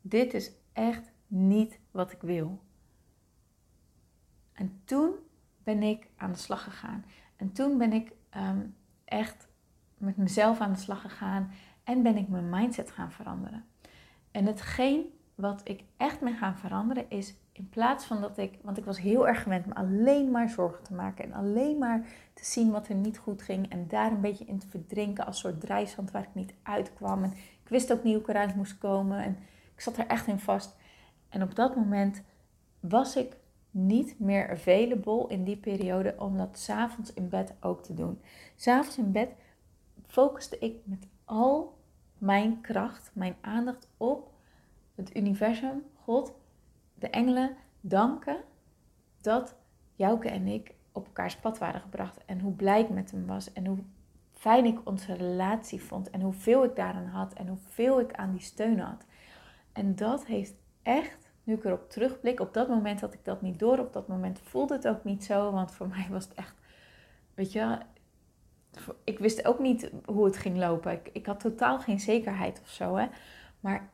Dit 0.00 0.34
is 0.34 0.52
echt 0.72 1.12
niet 1.26 1.78
wat 1.90 2.12
ik 2.12 2.20
wil. 2.20 2.62
En 4.52 4.80
toen 4.84 5.14
ben 5.62 5.82
ik 5.82 6.08
aan 6.16 6.32
de 6.32 6.38
slag 6.38 6.62
gegaan. 6.62 7.04
En 7.36 7.52
toen 7.52 7.78
ben 7.78 7.92
ik 7.92 8.12
um, 8.36 8.76
echt 9.04 9.45
met 9.98 10.16
mezelf 10.16 10.60
aan 10.60 10.72
de 10.72 10.78
slag 10.78 11.00
gegaan 11.00 11.50
en 11.84 12.02
ben 12.02 12.16
ik 12.16 12.28
mijn 12.28 12.50
mindset 12.50 12.90
gaan 12.90 13.12
veranderen. 13.12 13.64
En 14.30 14.46
hetgeen 14.46 15.04
wat 15.34 15.60
ik 15.64 15.82
echt 15.96 16.20
ben 16.20 16.36
gaan 16.36 16.58
veranderen 16.58 17.10
is 17.10 17.34
in 17.52 17.68
plaats 17.68 18.04
van 18.04 18.20
dat 18.20 18.38
ik, 18.38 18.58
want 18.62 18.78
ik 18.78 18.84
was 18.84 19.00
heel 19.00 19.28
erg 19.28 19.42
gewend 19.42 19.66
me 19.66 19.74
alleen 19.74 20.30
maar 20.30 20.48
zorgen 20.48 20.82
te 20.82 20.94
maken 20.94 21.24
en 21.24 21.32
alleen 21.32 21.78
maar 21.78 22.06
te 22.34 22.44
zien 22.44 22.70
wat 22.70 22.88
er 22.88 22.94
niet 22.94 23.18
goed 23.18 23.42
ging 23.42 23.70
en 23.70 23.88
daar 23.88 24.12
een 24.12 24.20
beetje 24.20 24.44
in 24.44 24.58
te 24.58 24.68
verdrinken 24.68 25.26
als 25.26 25.38
soort 25.38 25.60
drijfzand 25.60 26.10
waar 26.10 26.22
ik 26.22 26.34
niet 26.34 26.54
uitkwam. 26.62 27.22
En 27.22 27.32
ik 27.62 27.68
wist 27.68 27.92
ook 27.92 28.02
niet 28.02 28.12
hoe 28.12 28.22
ik 28.22 28.28
eruit 28.28 28.54
moest 28.54 28.78
komen 28.78 29.22
en 29.22 29.36
ik 29.74 29.80
zat 29.80 29.96
er 29.96 30.06
echt 30.06 30.26
in 30.26 30.38
vast. 30.38 30.76
En 31.28 31.42
op 31.42 31.54
dat 31.54 31.76
moment 31.76 32.22
was 32.80 33.16
ik 33.16 33.36
niet 33.70 34.18
meer 34.18 34.50
available 34.50 35.24
in 35.28 35.44
die 35.44 35.56
periode 35.56 36.14
om 36.18 36.36
dat 36.36 36.58
s'avonds 36.58 37.12
in 37.12 37.28
bed 37.28 37.54
ook 37.60 37.82
te 37.82 37.94
doen. 37.94 38.20
S'avonds 38.56 38.98
in 38.98 39.12
bed 39.12 39.28
focuste 40.06 40.58
ik 40.58 40.76
met 40.84 41.06
al 41.24 41.78
mijn 42.18 42.60
kracht, 42.60 43.10
mijn 43.14 43.36
aandacht 43.40 43.88
op 43.96 44.32
het 44.94 45.16
universum, 45.16 45.84
God, 45.94 46.34
de 46.94 47.10
engelen, 47.10 47.56
danken 47.80 48.36
dat 49.20 49.56
Jouke 49.94 50.28
en 50.28 50.46
ik 50.46 50.74
op 50.92 51.06
elkaars 51.06 51.36
pad 51.36 51.58
waren 51.58 51.80
gebracht. 51.80 52.24
En 52.24 52.40
hoe 52.40 52.52
blij 52.52 52.80
ik 52.80 52.88
met 52.88 53.10
hem 53.10 53.26
was 53.26 53.52
en 53.52 53.66
hoe 53.66 53.78
fijn 54.32 54.64
ik 54.64 54.78
onze 54.84 55.14
relatie 55.14 55.82
vond 55.82 56.10
en 56.10 56.20
hoeveel 56.20 56.64
ik 56.64 56.76
daaraan 56.76 57.06
had 57.06 57.32
en 57.32 57.48
hoeveel 57.48 58.00
ik 58.00 58.12
aan 58.12 58.32
die 58.32 58.40
steun 58.40 58.78
had. 58.78 59.04
En 59.72 59.96
dat 59.96 60.26
heeft 60.26 60.54
echt, 60.82 61.30
nu 61.44 61.54
ik 61.54 61.64
erop 61.64 61.90
terugblik, 61.90 62.40
op 62.40 62.54
dat 62.54 62.68
moment 62.68 63.00
had 63.00 63.14
ik 63.14 63.24
dat 63.24 63.42
niet 63.42 63.58
door, 63.58 63.78
op 63.78 63.92
dat 63.92 64.08
moment 64.08 64.40
voelde 64.40 64.74
het 64.74 64.88
ook 64.88 65.04
niet 65.04 65.24
zo, 65.24 65.52
want 65.52 65.72
voor 65.72 65.88
mij 65.88 66.06
was 66.10 66.24
het 66.24 66.34
echt, 66.34 66.54
weet 67.34 67.52
je, 67.52 67.78
ik 69.04 69.18
wist 69.18 69.44
ook 69.44 69.58
niet 69.58 69.90
hoe 70.04 70.24
het 70.24 70.36
ging 70.36 70.56
lopen. 70.56 70.92
Ik, 70.92 71.10
ik 71.12 71.26
had 71.26 71.40
totaal 71.40 71.78
geen 71.78 72.00
zekerheid 72.00 72.60
of 72.62 72.68
zo. 72.68 72.96
Hè? 72.96 73.06
Maar 73.60 73.90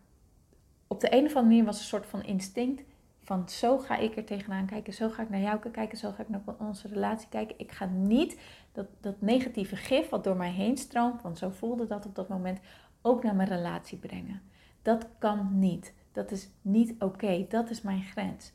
op 0.87 1.01
de 1.01 1.13
een 1.15 1.25
of 1.25 1.35
andere 1.35 1.45
manier 1.45 1.65
was 1.65 1.79
een 1.79 1.85
soort 1.85 2.07
van 2.07 2.23
instinct 2.23 2.83
van 3.23 3.49
zo 3.49 3.79
ga 3.79 3.97
ik 3.97 4.17
er 4.17 4.25
tegenaan 4.25 4.67
kijken, 4.67 4.93
zo 4.93 5.09
ga 5.09 5.23
ik 5.23 5.29
naar 5.31 5.41
jou 5.41 5.71
kijken, 5.71 5.99
zo 5.99 6.11
ga 6.11 6.23
ik 6.23 6.29
naar 6.29 6.43
onze 6.59 6.89
relatie 6.89 7.29
kijken. 7.29 7.59
Ik 7.59 7.73
ga 7.73 7.85
niet 7.85 8.41
dat, 8.73 8.87
dat 9.01 9.21
negatieve 9.21 9.77
gif 9.77 10.09
wat 10.09 10.25
door 10.25 10.37
mij 10.37 10.51
heen 10.51 10.77
stroomt, 10.77 11.23
want 11.23 11.39
zo 11.39 11.51
voelde 11.51 11.87
dat 11.87 12.07
op 12.07 12.15
dat 12.15 12.29
moment, 12.29 12.61
ook 13.03 13.23
naar 13.23 13.35
mijn 13.35 13.49
relatie 13.49 13.99
brengen. 13.99 14.43
Dat 14.83 15.07
kan 15.19 15.59
niet. 15.59 15.95
Dat 16.13 16.31
is 16.31 16.49
niet 16.63 16.95
oké. 16.99 17.47
Dat 17.49 17.71
is 17.71 17.83
mijn 17.83 18.03
grens. 18.03 18.53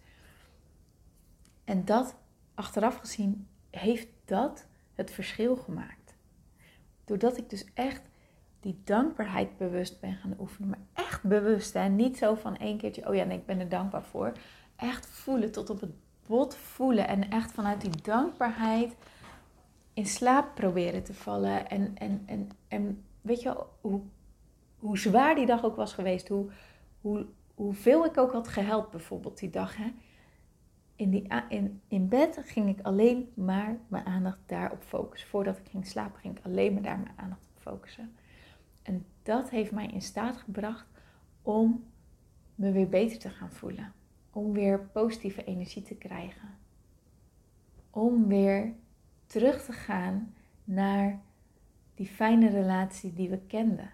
En 1.63 1.85
dat, 1.85 2.15
achteraf 2.53 2.95
gezien, 2.95 3.47
heeft 3.69 4.07
dat 4.25 4.67
het 4.93 5.11
verschil 5.11 5.55
gemaakt. 5.55 5.96
Doordat 7.07 7.37
ik 7.37 7.49
dus 7.49 7.65
echt 7.73 8.01
die 8.59 8.81
dankbaarheid 8.83 9.57
bewust 9.57 9.99
ben 9.99 10.15
gaan 10.15 10.35
oefenen. 10.39 10.69
Maar 10.69 11.05
echt 11.05 11.23
bewust. 11.23 11.73
Hè? 11.73 11.87
Niet 11.87 12.17
zo 12.17 12.35
van 12.35 12.57
één 12.57 12.77
keertje, 12.77 13.07
oh 13.07 13.15
ja, 13.15 13.23
nee, 13.23 13.37
ik 13.37 13.45
ben 13.45 13.59
er 13.59 13.69
dankbaar 13.69 14.03
voor. 14.03 14.31
Echt 14.75 15.07
voelen, 15.07 15.51
tot 15.51 15.69
op 15.69 15.81
het 15.81 15.91
bot 16.25 16.55
voelen. 16.55 17.07
En 17.07 17.29
echt 17.29 17.51
vanuit 17.51 17.81
die 17.81 18.01
dankbaarheid 18.01 18.95
in 19.93 20.05
slaap 20.05 20.55
proberen 20.55 21.03
te 21.03 21.13
vallen. 21.13 21.69
En, 21.69 21.91
en, 21.97 22.23
en, 22.25 22.49
en 22.67 23.03
weet 23.21 23.41
je 23.41 23.63
hoe, 23.81 24.01
hoe 24.79 24.97
zwaar 24.97 25.35
die 25.35 25.45
dag 25.45 25.63
ook 25.63 25.75
was 25.75 25.93
geweest. 25.93 26.27
Hoe, 26.27 26.49
hoe, 27.01 27.25
hoeveel 27.55 28.05
ik 28.05 28.17
ook 28.17 28.31
had 28.31 28.47
gehelpt 28.47 28.91
bijvoorbeeld 28.91 29.39
die 29.39 29.49
dag. 29.49 29.75
Hè? 29.75 29.93
In, 30.97 31.81
in 31.87 32.07
bed 32.07 32.39
ging 32.45 32.69
ik 32.69 32.81
alleen 32.81 33.31
maar 33.33 33.77
mijn 33.87 34.05
aandacht 34.05 34.39
daarop 34.45 34.83
focussen. 34.83 35.29
Voordat 35.29 35.57
ik 35.57 35.67
ging 35.69 35.85
slapen 35.85 36.19
ging 36.19 36.37
ik 36.37 36.45
alleen 36.45 36.73
maar 36.73 36.81
daar 36.81 36.99
mijn 36.99 37.17
aandacht 37.17 37.47
op 37.55 37.61
focussen. 37.61 38.15
En 38.81 39.05
dat 39.23 39.49
heeft 39.49 39.71
mij 39.71 39.87
in 39.87 40.01
staat 40.01 40.37
gebracht 40.37 40.85
om 41.41 41.83
me 42.55 42.71
weer 42.71 42.89
beter 42.89 43.19
te 43.19 43.29
gaan 43.29 43.51
voelen. 43.51 43.93
Om 44.31 44.53
weer 44.53 44.79
positieve 44.79 45.43
energie 45.43 45.81
te 45.81 45.95
krijgen. 45.95 46.49
Om 47.89 48.27
weer 48.27 48.73
terug 49.25 49.65
te 49.65 49.71
gaan 49.71 50.33
naar 50.63 51.21
die 51.95 52.07
fijne 52.07 52.49
relatie 52.49 53.13
die 53.13 53.29
we 53.29 53.39
kenden. 53.39 53.89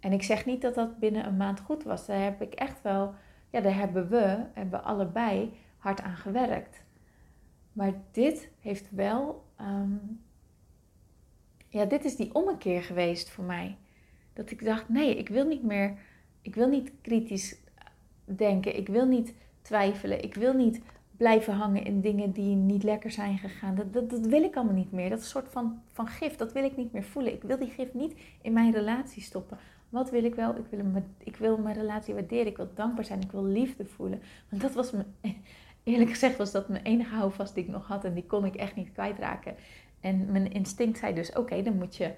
En 0.00 0.12
ik 0.12 0.22
zeg 0.22 0.46
niet 0.46 0.62
dat 0.62 0.74
dat 0.74 0.98
binnen 0.98 1.26
een 1.26 1.36
maand 1.36 1.60
goed 1.60 1.82
was. 1.82 2.06
Daar 2.06 2.22
heb 2.22 2.42
ik 2.42 2.54
echt 2.54 2.82
wel, 2.82 3.14
ja, 3.50 3.60
daar 3.60 3.76
hebben 3.76 4.08
we, 4.08 4.44
hebben 4.52 4.84
allebei 4.84 5.52
hard 5.84 6.00
aan 6.02 6.16
gewerkt. 6.16 6.82
Maar 7.72 7.92
dit 8.10 8.50
heeft 8.60 8.90
wel, 8.90 9.44
ehm, 9.56 9.96
ja, 11.68 11.84
dit 11.84 12.04
is 12.04 12.16
die 12.16 12.34
ommekeer 12.34 12.82
geweest 12.82 13.30
voor 13.30 13.44
mij. 13.44 13.76
Dat 14.32 14.50
ik 14.50 14.64
dacht, 14.64 14.88
nee, 14.88 15.16
ik 15.16 15.28
wil 15.28 15.46
niet 15.46 15.62
meer, 15.62 15.98
ik 16.42 16.54
wil 16.54 16.68
niet 16.68 16.92
kritisch 17.00 17.56
denken, 18.24 18.76
ik 18.76 18.88
wil 18.88 19.06
niet 19.06 19.34
twijfelen, 19.62 20.22
ik 20.22 20.34
wil 20.34 20.52
niet 20.52 20.80
blijven 21.16 21.54
hangen 21.54 21.84
in 21.84 22.00
dingen 22.00 22.32
die 22.32 22.54
niet 22.54 22.82
lekker 22.82 23.10
zijn 23.10 23.38
gegaan. 23.38 23.74
Dat, 23.74 24.10
dat, 24.10 24.20
wil 24.20 24.42
ik 24.42 24.56
allemaal 24.56 24.74
niet 24.74 24.92
meer. 24.92 25.08
Dat 25.08 25.18
is 25.18 25.24
een 25.24 25.30
soort 25.30 25.52
van, 25.52 25.82
van 25.92 26.06
gif, 26.06 26.36
dat 26.36 26.52
wil 26.52 26.64
ik 26.64 26.76
niet 26.76 26.92
meer 26.92 27.04
voelen. 27.04 27.32
Ik 27.32 27.42
wil 27.42 27.58
die 27.58 27.70
gif 27.70 27.94
niet 27.94 28.14
in 28.42 28.52
mijn 28.52 28.72
relatie 28.72 29.22
stoppen. 29.22 29.58
Wat 29.88 30.10
wil 30.10 30.24
ik 30.24 30.34
wel? 30.34 30.56
Ik 30.56 30.66
wil, 30.70 31.02
ik 31.18 31.36
wil 31.36 31.58
mijn 31.58 31.76
relatie 31.76 32.14
waarderen. 32.14 32.46
Ik 32.46 32.56
wil 32.56 32.70
dankbaar 32.74 33.04
zijn. 33.04 33.20
Ik 33.20 33.32
wil 33.32 33.44
liefde 33.44 33.84
voelen. 33.84 34.22
Want 34.48 34.62
dat 34.62 34.74
was 34.74 34.92
mijn, 34.92 35.14
eerlijk 35.84 36.10
gezegd 36.10 36.36
was 36.36 36.52
dat 36.52 36.68
mijn 36.68 36.84
enige 36.84 37.14
houvast 37.14 37.54
die 37.54 37.64
ik 37.64 37.70
nog 37.70 37.86
had. 37.86 38.04
En 38.04 38.14
die 38.14 38.26
kon 38.26 38.44
ik 38.44 38.54
echt 38.54 38.76
niet 38.76 38.92
kwijtraken. 38.92 39.54
En 40.00 40.32
mijn 40.32 40.52
instinct 40.52 40.98
zei 40.98 41.14
dus, 41.14 41.32
oké, 41.32 41.62
dan 41.62 41.76
moet 41.76 41.96
je 41.96 42.14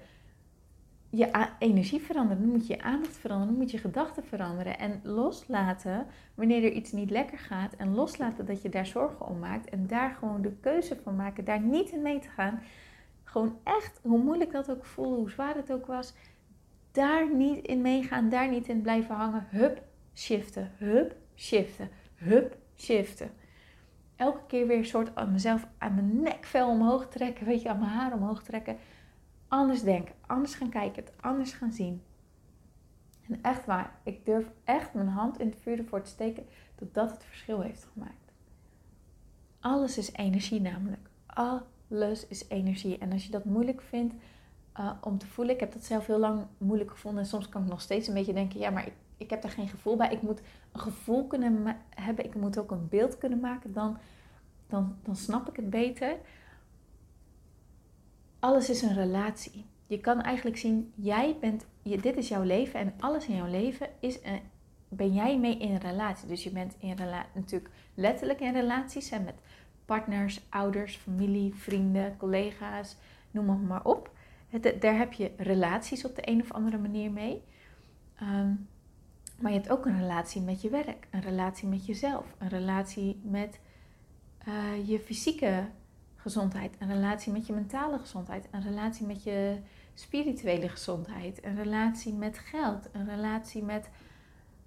je 1.09 1.47
energie 1.59 2.01
veranderen. 2.01 2.41
Dan 2.41 2.51
moet 2.51 2.67
je 2.67 2.73
je 2.73 2.81
aandacht 2.81 3.17
veranderen. 3.17 3.53
Dan 3.53 3.61
moet 3.61 3.71
je 3.71 3.77
gedachten 3.77 4.23
veranderen. 4.23 4.79
En 4.79 4.99
loslaten 5.03 6.05
wanneer 6.35 6.63
er 6.63 6.71
iets 6.71 6.91
niet 6.91 7.09
lekker 7.09 7.37
gaat. 7.37 7.75
En 7.75 7.95
loslaten 7.95 8.45
dat 8.45 8.61
je 8.61 8.69
daar 8.69 8.85
zorgen 8.85 9.27
om 9.27 9.39
maakt. 9.39 9.69
En 9.69 9.87
daar 9.87 10.15
gewoon 10.19 10.41
de 10.41 10.51
keuze 10.61 10.97
van 11.03 11.15
maken. 11.15 11.45
Daar 11.45 11.61
niet 11.61 11.89
in 11.89 12.01
mee 12.01 12.19
te 12.19 12.29
gaan. 12.29 12.61
Gewoon 13.23 13.57
echt, 13.63 13.99
hoe 14.01 14.23
moeilijk 14.23 14.51
dat 14.51 14.71
ook 14.71 14.85
voelde, 14.85 15.15
hoe 15.15 15.29
zwaar 15.29 15.55
het 15.55 15.71
ook 15.71 15.85
was. 15.85 16.13
Daar 16.91 17.35
niet 17.35 17.65
in 17.65 17.81
meegaan. 17.81 18.29
Daar 18.29 18.49
niet 18.49 18.67
in 18.67 18.81
blijven 18.81 19.15
hangen. 19.15 19.47
Hup, 19.49 19.81
shiften. 20.13 20.71
Hup, 20.77 21.15
shiften. 21.35 21.89
Hup, 22.15 22.57
shiften. 22.75 23.29
Elke 24.17 24.41
keer 24.47 24.67
weer 24.67 24.77
een 24.77 24.85
soort 24.85 25.15
aan 25.15 25.31
mezelf 25.31 25.67
aan 25.77 25.95
mijn 25.95 26.21
nekvel 26.21 26.69
omhoog 26.69 27.07
trekken. 27.07 27.45
Weet 27.45 27.61
je, 27.61 27.69
aan 27.69 27.79
mijn 27.79 27.91
haar 27.91 28.13
omhoog 28.13 28.43
trekken 28.43 28.77
anders 29.47 29.83
denken, 29.83 30.15
anders 30.27 30.55
gaan 30.55 30.69
kijken, 30.69 31.03
het 31.03 31.13
anders 31.21 31.53
gaan 31.53 31.71
zien. 31.71 32.01
En 33.27 33.39
echt 33.41 33.65
waar, 33.65 33.99
ik 34.03 34.25
durf 34.25 34.51
echt 34.63 34.93
mijn 34.93 35.07
hand 35.07 35.39
in 35.39 35.47
het 35.47 35.59
vuur 35.61 35.77
ervoor 35.77 36.01
te 36.01 36.09
steken 36.09 36.45
dat 36.75 36.93
dat 36.93 37.11
het 37.11 37.23
verschil 37.23 37.61
heeft 37.61 37.87
gemaakt. 37.93 38.31
Alles 39.59 39.97
is 39.97 40.11
energie 40.11 40.61
namelijk. 40.61 41.09
Alles 41.25 42.27
is 42.27 42.47
energie. 42.47 42.97
En 42.97 43.11
als 43.11 43.25
je 43.25 43.31
dat 43.31 43.45
moeilijk 43.45 43.81
vindt 43.81 44.15
uh, 44.79 44.91
om 45.01 45.17
te 45.17 45.27
voelen, 45.27 45.53
ik 45.53 45.59
heb 45.59 45.73
dat 45.73 45.83
zelf 45.83 46.05
heel 46.05 46.19
lang 46.19 46.45
moeilijk 46.57 46.91
gevonden. 46.91 47.21
En 47.21 47.29
soms 47.29 47.49
kan 47.49 47.63
ik 47.63 47.69
nog 47.69 47.81
steeds 47.81 48.07
een 48.07 48.13
beetje 48.13 48.33
denken, 48.33 48.59
ja, 48.59 48.69
maar 48.69 48.87
ik, 48.87 48.93
ik 49.17 49.29
heb 49.29 49.41
daar 49.41 49.51
geen 49.51 49.69
gevoel 49.69 49.95
bij. 49.95 50.11
Ik 50.11 50.21
moet 50.21 50.41
een 50.71 50.79
gevoel 50.79 51.27
kunnen 51.27 51.75
hebben, 51.89 52.25
ik 52.25 52.35
moet 52.35 52.59
ook 52.59 52.71
een 52.71 52.87
beeld 52.89 53.17
kunnen 53.17 53.39
maken. 53.39 53.73
Dan, 53.73 53.97
dan, 54.67 54.95
dan 55.03 55.15
snap 55.15 55.49
ik 55.49 55.55
het 55.55 55.69
beter 55.69 56.17
alles 58.39 58.69
is 58.69 58.81
een 58.81 58.93
relatie. 58.93 59.65
Je 59.87 59.99
kan 59.99 60.21
eigenlijk 60.21 60.57
zien, 60.57 60.91
jij 60.95 61.37
bent, 61.39 61.65
dit 61.83 62.17
is 62.17 62.27
jouw 62.27 62.43
leven 62.43 62.79
en 62.79 62.93
alles 62.99 63.27
in 63.27 63.35
jouw 63.35 63.49
leven 63.49 63.87
is 63.99 64.19
een, 64.23 64.39
ben 64.89 65.13
jij 65.13 65.39
mee 65.39 65.57
in 65.57 65.71
een 65.71 65.79
relatie. 65.79 66.27
Dus 66.27 66.43
je 66.43 66.49
bent 66.49 66.75
in 66.79 66.95
natuurlijk 67.33 67.73
letterlijk 67.93 68.39
in 68.39 68.53
relaties 68.53 69.09
hè, 69.09 69.19
met 69.19 69.35
partners, 69.85 70.41
ouders, 70.49 70.95
familie, 70.95 71.55
vrienden, 71.55 72.17
collega's, 72.17 72.95
noem 73.31 73.49
het 73.49 73.67
maar 73.67 73.83
op. 73.83 74.11
Het, 74.49 74.81
daar 74.81 74.97
heb 74.97 75.13
je 75.13 75.31
relaties 75.37 76.05
op 76.05 76.15
de 76.15 76.29
een 76.29 76.41
of 76.41 76.51
andere 76.51 76.77
manier 76.77 77.11
mee. 77.11 77.43
Ehm, 78.15 78.51
maar 79.39 79.51
je 79.51 79.57
hebt 79.57 79.69
ook 79.69 79.85
een 79.85 79.99
relatie 79.99 80.41
met 80.41 80.61
je 80.61 80.69
werk, 80.69 81.07
een 81.11 81.21
relatie 81.21 81.67
met 81.67 81.85
jezelf, 81.85 82.35
een 82.37 82.49
relatie 82.49 83.21
met 83.23 83.59
uh, 84.47 84.87
je 84.87 84.99
fysieke 84.99 85.69
gezondheid, 86.15 86.75
een 86.79 86.93
relatie 86.93 87.31
met 87.31 87.47
je 87.47 87.53
mentale 87.53 87.99
gezondheid, 87.99 88.47
een 88.51 88.61
relatie 88.61 89.05
met 89.05 89.23
je 89.23 89.57
spirituele 89.93 90.69
gezondheid, 90.69 91.45
een 91.45 91.55
relatie 91.55 92.13
met 92.13 92.37
geld, 92.37 92.89
een 92.91 93.09
relatie 93.09 93.63
met, 93.63 93.89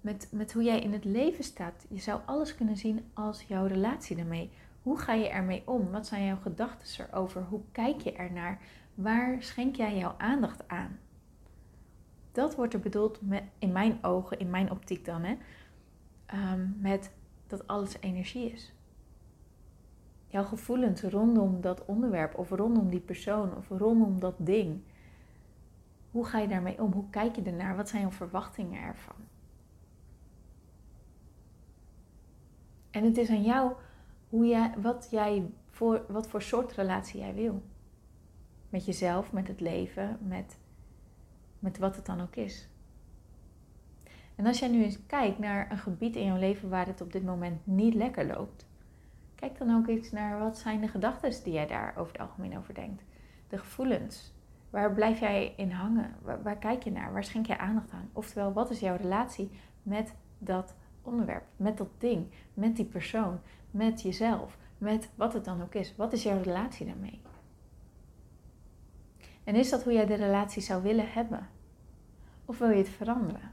met, 0.01 0.27
met 0.31 0.53
hoe 0.53 0.63
jij 0.63 0.79
in 0.79 0.93
het 0.93 1.05
leven 1.05 1.43
staat. 1.43 1.85
Je 1.89 1.99
zou 1.99 2.21
alles 2.25 2.55
kunnen 2.55 2.77
zien 2.77 3.05
als 3.13 3.43
jouw 3.47 3.65
relatie 3.65 4.15
daarmee. 4.15 4.51
Hoe 4.81 4.99
ga 4.99 5.13
je 5.13 5.29
ermee 5.29 5.63
om? 5.65 5.91
Wat 5.91 6.07
zijn 6.07 6.25
jouw 6.25 6.39
gedachten 6.41 7.05
erover? 7.05 7.43
Hoe 7.43 7.61
kijk 7.71 8.01
je 8.01 8.13
ernaar? 8.13 8.61
Waar 8.95 9.43
schenk 9.43 9.75
jij 9.75 9.97
jouw 9.97 10.15
aandacht 10.17 10.67
aan? 10.67 10.99
Dat 12.31 12.55
wordt 12.55 12.73
er 12.73 12.79
bedoeld 12.79 13.19
in 13.59 13.71
mijn 13.71 14.03
ogen, 14.03 14.39
in 14.39 14.49
mijn 14.49 14.71
optiek 14.71 15.05
dan, 15.05 15.23
hè, 15.23 15.37
ehm, 16.25 16.67
met 16.79 17.11
dat 17.47 17.67
alles 17.67 17.97
energie 17.99 18.51
is 18.51 18.73
jouw 20.31 20.43
gevoelens 20.43 21.01
rondom 21.01 21.61
dat 21.61 21.85
onderwerp 21.85 22.37
of 22.37 22.49
rondom 22.49 22.89
die 22.89 22.99
persoon 22.99 23.55
of 23.55 23.69
rondom 23.69 24.19
dat 24.19 24.35
ding. 24.37 24.81
Hoe 26.11 26.25
ga 26.25 26.39
je 26.39 26.47
daarmee 26.47 26.81
om? 26.81 26.91
Hoe 26.91 27.09
kijk 27.09 27.35
je 27.35 27.41
ernaar? 27.41 27.75
Wat 27.75 27.89
zijn 27.89 28.01
jouw 28.01 28.11
verwachtingen 28.11 28.81
ervan? 28.81 29.15
En 32.91 33.03
het 33.03 33.17
is 33.17 33.29
aan 33.29 33.43
jou 33.43 33.73
hoe 34.29 34.45
jij, 34.45 34.73
wat, 34.77 35.07
jij 35.11 35.51
voor, 35.69 36.05
wat 36.07 36.27
voor 36.27 36.41
soort 36.41 36.71
relatie 36.71 37.19
jij 37.19 37.33
wil. 37.33 37.61
Met 38.69 38.85
jezelf, 38.85 39.31
met 39.31 39.47
het 39.47 39.59
leven, 39.59 40.17
met, 40.21 40.57
met 41.61 41.77
wat 41.77 41.95
het 41.95 42.05
dan 42.05 42.21
ook 42.21 42.35
is. 42.35 42.67
En 44.35 44.45
als 44.45 44.59
jij 44.59 44.69
nu 44.69 44.83
eens 44.83 45.05
kijkt 45.05 45.39
naar 45.39 45.71
een 45.71 45.77
gebied 45.77 46.15
in 46.15 46.25
jouw 46.25 46.37
leven 46.37 46.69
waar 46.69 46.87
het 46.87 47.01
op 47.01 47.11
dit 47.11 47.23
moment 47.23 47.65
niet 47.65 47.93
lekker 47.93 48.27
loopt, 48.27 48.65
Kijk 49.41 49.57
dan 49.57 49.75
ook 49.75 49.87
eens 49.87 50.11
naar 50.11 50.39
wat 50.39 50.57
zijn 50.57 50.81
de 50.81 50.87
gedachten 50.87 51.43
die 51.43 51.53
jij 51.53 51.67
daar 51.67 51.93
over 51.97 52.11
het 52.11 52.21
algemeen 52.21 52.57
over 52.57 52.73
denkt. 52.73 53.03
De 53.47 53.57
gevoelens. 53.57 54.33
Waar 54.69 54.93
blijf 54.93 55.19
jij 55.19 55.53
in 55.57 55.71
hangen? 55.71 56.15
Waar, 56.43 56.57
kijk 56.57 56.83
je 56.83 56.91
naar? 56.91 57.13
Waar 57.13 57.23
schenk 57.23 57.45
je 57.45 57.57
aandacht 57.57 57.91
aan? 57.91 58.09
Oftewel, 58.13 58.53
wat 58.53 58.69
is 58.69 58.79
jouw 58.79 58.95
relatie 58.95 59.51
met 59.83 60.13
dat 60.37 60.75
onderwerp, 61.01 61.43
met 61.55 61.77
dat 61.77 61.89
ding, 61.97 62.27
met 62.53 62.75
die 62.75 62.85
persoon, 62.85 63.39
met 63.71 64.01
jezelf, 64.01 64.57
met 64.77 65.09
wat 65.15 65.33
het 65.33 65.45
dan 65.45 65.61
ook 65.61 65.73
is? 65.73 65.95
Wat 65.95 66.13
is 66.13 66.23
jouw 66.23 66.41
relatie 66.41 66.85
daarmee? 66.85 67.21
En 69.43 69.55
is 69.55 69.69
dat 69.69 69.83
hoe 69.83 69.93
jij 69.93 70.05
de 70.05 70.15
relatie 70.15 70.61
zou 70.61 70.83
willen 70.83 71.11
hebben? 71.11 71.47
Of 72.45 72.57
wil 72.57 72.69
je 72.69 72.77
het 72.77 72.89
veranderen? 72.89 73.51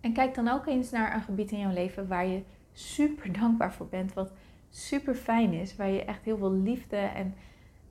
En 0.00 0.12
kijk 0.12 0.34
dan 0.34 0.48
ook 0.48 0.66
eens 0.66 0.90
naar 0.90 1.14
een 1.14 1.22
gebied 1.22 1.50
in 1.50 1.58
jouw 1.58 1.72
leven 1.72 2.08
waar 2.08 2.26
je 2.26 2.42
super 2.72 3.32
dankbaar 3.32 3.72
voor 3.72 3.86
bent, 3.86 4.12
wat 4.12 4.32
super 4.70 5.14
fijn 5.14 5.52
is, 5.52 5.76
waar 5.76 5.88
je 5.88 6.04
echt 6.04 6.24
heel 6.24 6.36
veel 6.36 6.52
liefde 6.52 6.96
en, 6.96 7.34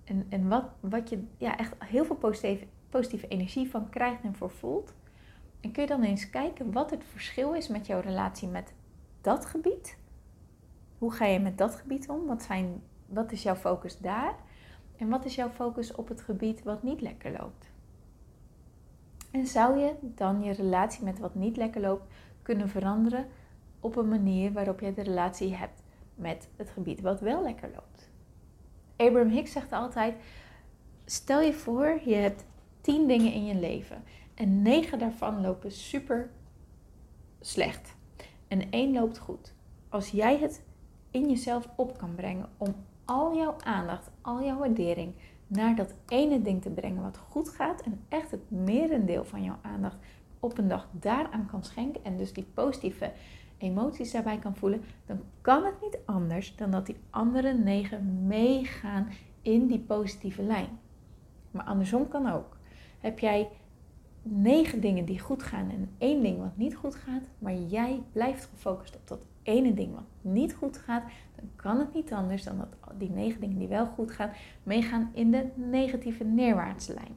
en, 0.04 0.25
en 0.30 0.47
wat, 0.47 0.65
wat 0.80 1.10
je 1.10 1.23
ja, 1.38 1.58
echt 1.58 1.75
heel 1.80 2.06
veel 2.06 2.15
positieve, 2.15 2.65
positieve 2.89 3.27
energie 3.27 3.69
van 3.69 3.89
krijgt 3.89 4.23
en 4.23 4.36
voor 4.36 4.51
voelt. 4.51 4.93
En 5.60 5.71
kun 5.71 5.82
je 5.82 5.88
dan 5.88 6.04
eens 6.04 6.30
kijken 6.30 6.71
wat 6.71 6.91
het 6.91 7.04
verschil 7.04 7.54
is 7.54 7.67
met 7.67 7.86
jouw 7.88 7.99
relatie 7.99 8.47
met 8.47 8.73
dat 9.21 9.45
gebied? 9.45 9.97
Hoe 10.97 11.12
ga 11.12 11.25
je 11.25 11.39
met 11.39 11.58
dat 11.58 11.75
gebied 11.75 12.10
om? 12.10 12.25
Wat, 12.25 12.43
zijn, 12.43 12.84
wat 13.13 13.32
is 13.32 13.43
jouw 13.43 13.56
focus 13.56 13.97
daar? 13.97 14.36
En 14.97 15.10
wat 15.10 15.26
is 15.26 15.36
jouw 15.36 15.50
focus 15.50 15.95
op 15.95 16.08
het 16.08 16.21
gebied 16.21 16.63
wat 16.63 16.84
niet 16.84 17.02
lekker 17.02 17.32
loopt? 17.39 17.71
En 19.32 19.47
zou 19.47 19.78
je 19.78 19.93
dan 20.02 20.43
je 20.43 20.52
relatie 20.52 21.04
met 21.04 21.19
wat 21.19 21.36
niet 21.36 21.58
lekker 21.58 21.82
loopt 21.82 22.13
kunnen 22.41 22.69
veranderen 22.69 23.28
op 23.80 23.95
een 23.95 24.08
manier 24.08 24.52
waarop 24.52 24.80
je 24.80 24.93
de 24.93 25.04
relatie 25.04 25.56
hebt 25.56 25.84
met 26.15 26.50
het 26.56 26.69
gebied 26.69 27.02
wat 27.02 27.19
wel 27.19 27.43
lekker 27.43 27.69
loopt? 27.69 28.10
Abraham 28.95 29.30
Hicks 29.30 29.52
zegt 29.52 29.71
altijd: 29.71 30.15
stel 31.06 31.41
je 31.41 31.54
voor, 31.54 32.02
je 32.06 32.15
hebt 32.15 32.45
tien 32.82 33.08
dingen 33.08 33.34
in 33.34 33.45
je 33.45 33.56
leven 33.56 34.04
en 34.34 34.62
negen 34.62 35.00
daarvan 35.00 35.41
lopen 35.41 35.71
super 35.71 36.30
slecht 37.39 37.95
en 38.47 38.71
één 38.71 38.93
loopt 38.93 39.17
goed. 39.17 39.54
Als 39.89 40.10
jij 40.10 40.38
het 40.38 40.63
in 41.12 41.30
jezelf 41.30 41.69
op 41.76 41.97
kan 41.97 42.15
brengen 42.15 42.50
om 42.58 42.76
al 43.12 43.36
jouw 43.36 43.56
aandacht, 43.63 44.12
al 44.21 44.43
jouw 44.43 44.58
waardering 44.58 45.13
naar 45.47 45.76
dat 45.76 45.93
ene 46.08 46.41
ding 46.41 46.62
te 46.62 46.69
brengen 46.69 47.02
wat 47.02 47.17
goed 47.17 47.50
gaat 47.50 47.82
en 47.82 48.00
echt 48.10 48.32
het 48.32 48.52
merendeel 48.52 49.26
van 49.26 49.43
jouw 49.43 49.58
aandacht 49.62 49.97
op 50.39 50.58
een 50.58 50.67
dag 50.67 50.88
daaraan 50.91 51.47
kan 51.52 51.63
schenken 51.63 52.04
en 52.04 52.17
dus 52.17 52.34
die 52.34 52.47
positieve 52.54 53.12
emoties 53.58 54.12
daarbij 54.12 54.38
kan 54.38 54.56
voelen, 54.56 54.84
dan 55.06 55.19
kan 55.41 55.65
het 55.65 55.82
niet 55.82 55.97
anders 56.06 56.56
dan 56.56 56.71
dat 56.71 56.86
die 56.86 56.95
andere 57.10 57.54
negen 57.54 58.28
meegaan 58.28 59.10
in 59.41 59.67
die 59.67 59.80
positieve 59.80 60.43
lijn. 60.43 60.80
Maar 61.52 61.65
andersom 61.65 62.08
kan 62.08 62.32
ook. 62.32 62.58
Heb 63.00 63.19
jij 63.19 63.50
negen 64.21 64.82
dingen 64.82 65.06
die 65.06 65.19
goed 65.19 65.43
gaan 65.43 65.69
en 65.69 65.89
één 65.97 66.24
ding 66.24 66.39
wat 66.39 66.58
niet 66.58 66.76
goed 66.76 66.95
gaat, 66.95 67.30
maar 67.39 67.56
jij 67.56 68.04
blijft 68.12 68.50
gefocust 68.54 68.95
op 68.95 69.08
dat 69.08 69.28
ene 69.43 69.73
ding 69.73 69.93
wat 69.93 70.04
niet 70.21 70.54
goed 70.54 70.77
gaat, 70.77 71.04
dan 71.36 71.49
kan 71.56 71.80
het 71.80 71.93
niet 71.93 72.13
anders 72.13 72.43
dan 72.43 72.58
dat 72.58 72.99
die 72.99 73.10
negen 73.10 73.41
dingen 73.41 73.58
die 73.58 73.67
wel 73.67 73.86
goed 73.86 74.12
gaan, 74.12 74.32
meegaan 74.63 75.10
in 75.13 75.32
de 75.32 75.47
negatieve 75.56 76.23
neerwaartse 76.23 76.93
lijn. 76.93 77.15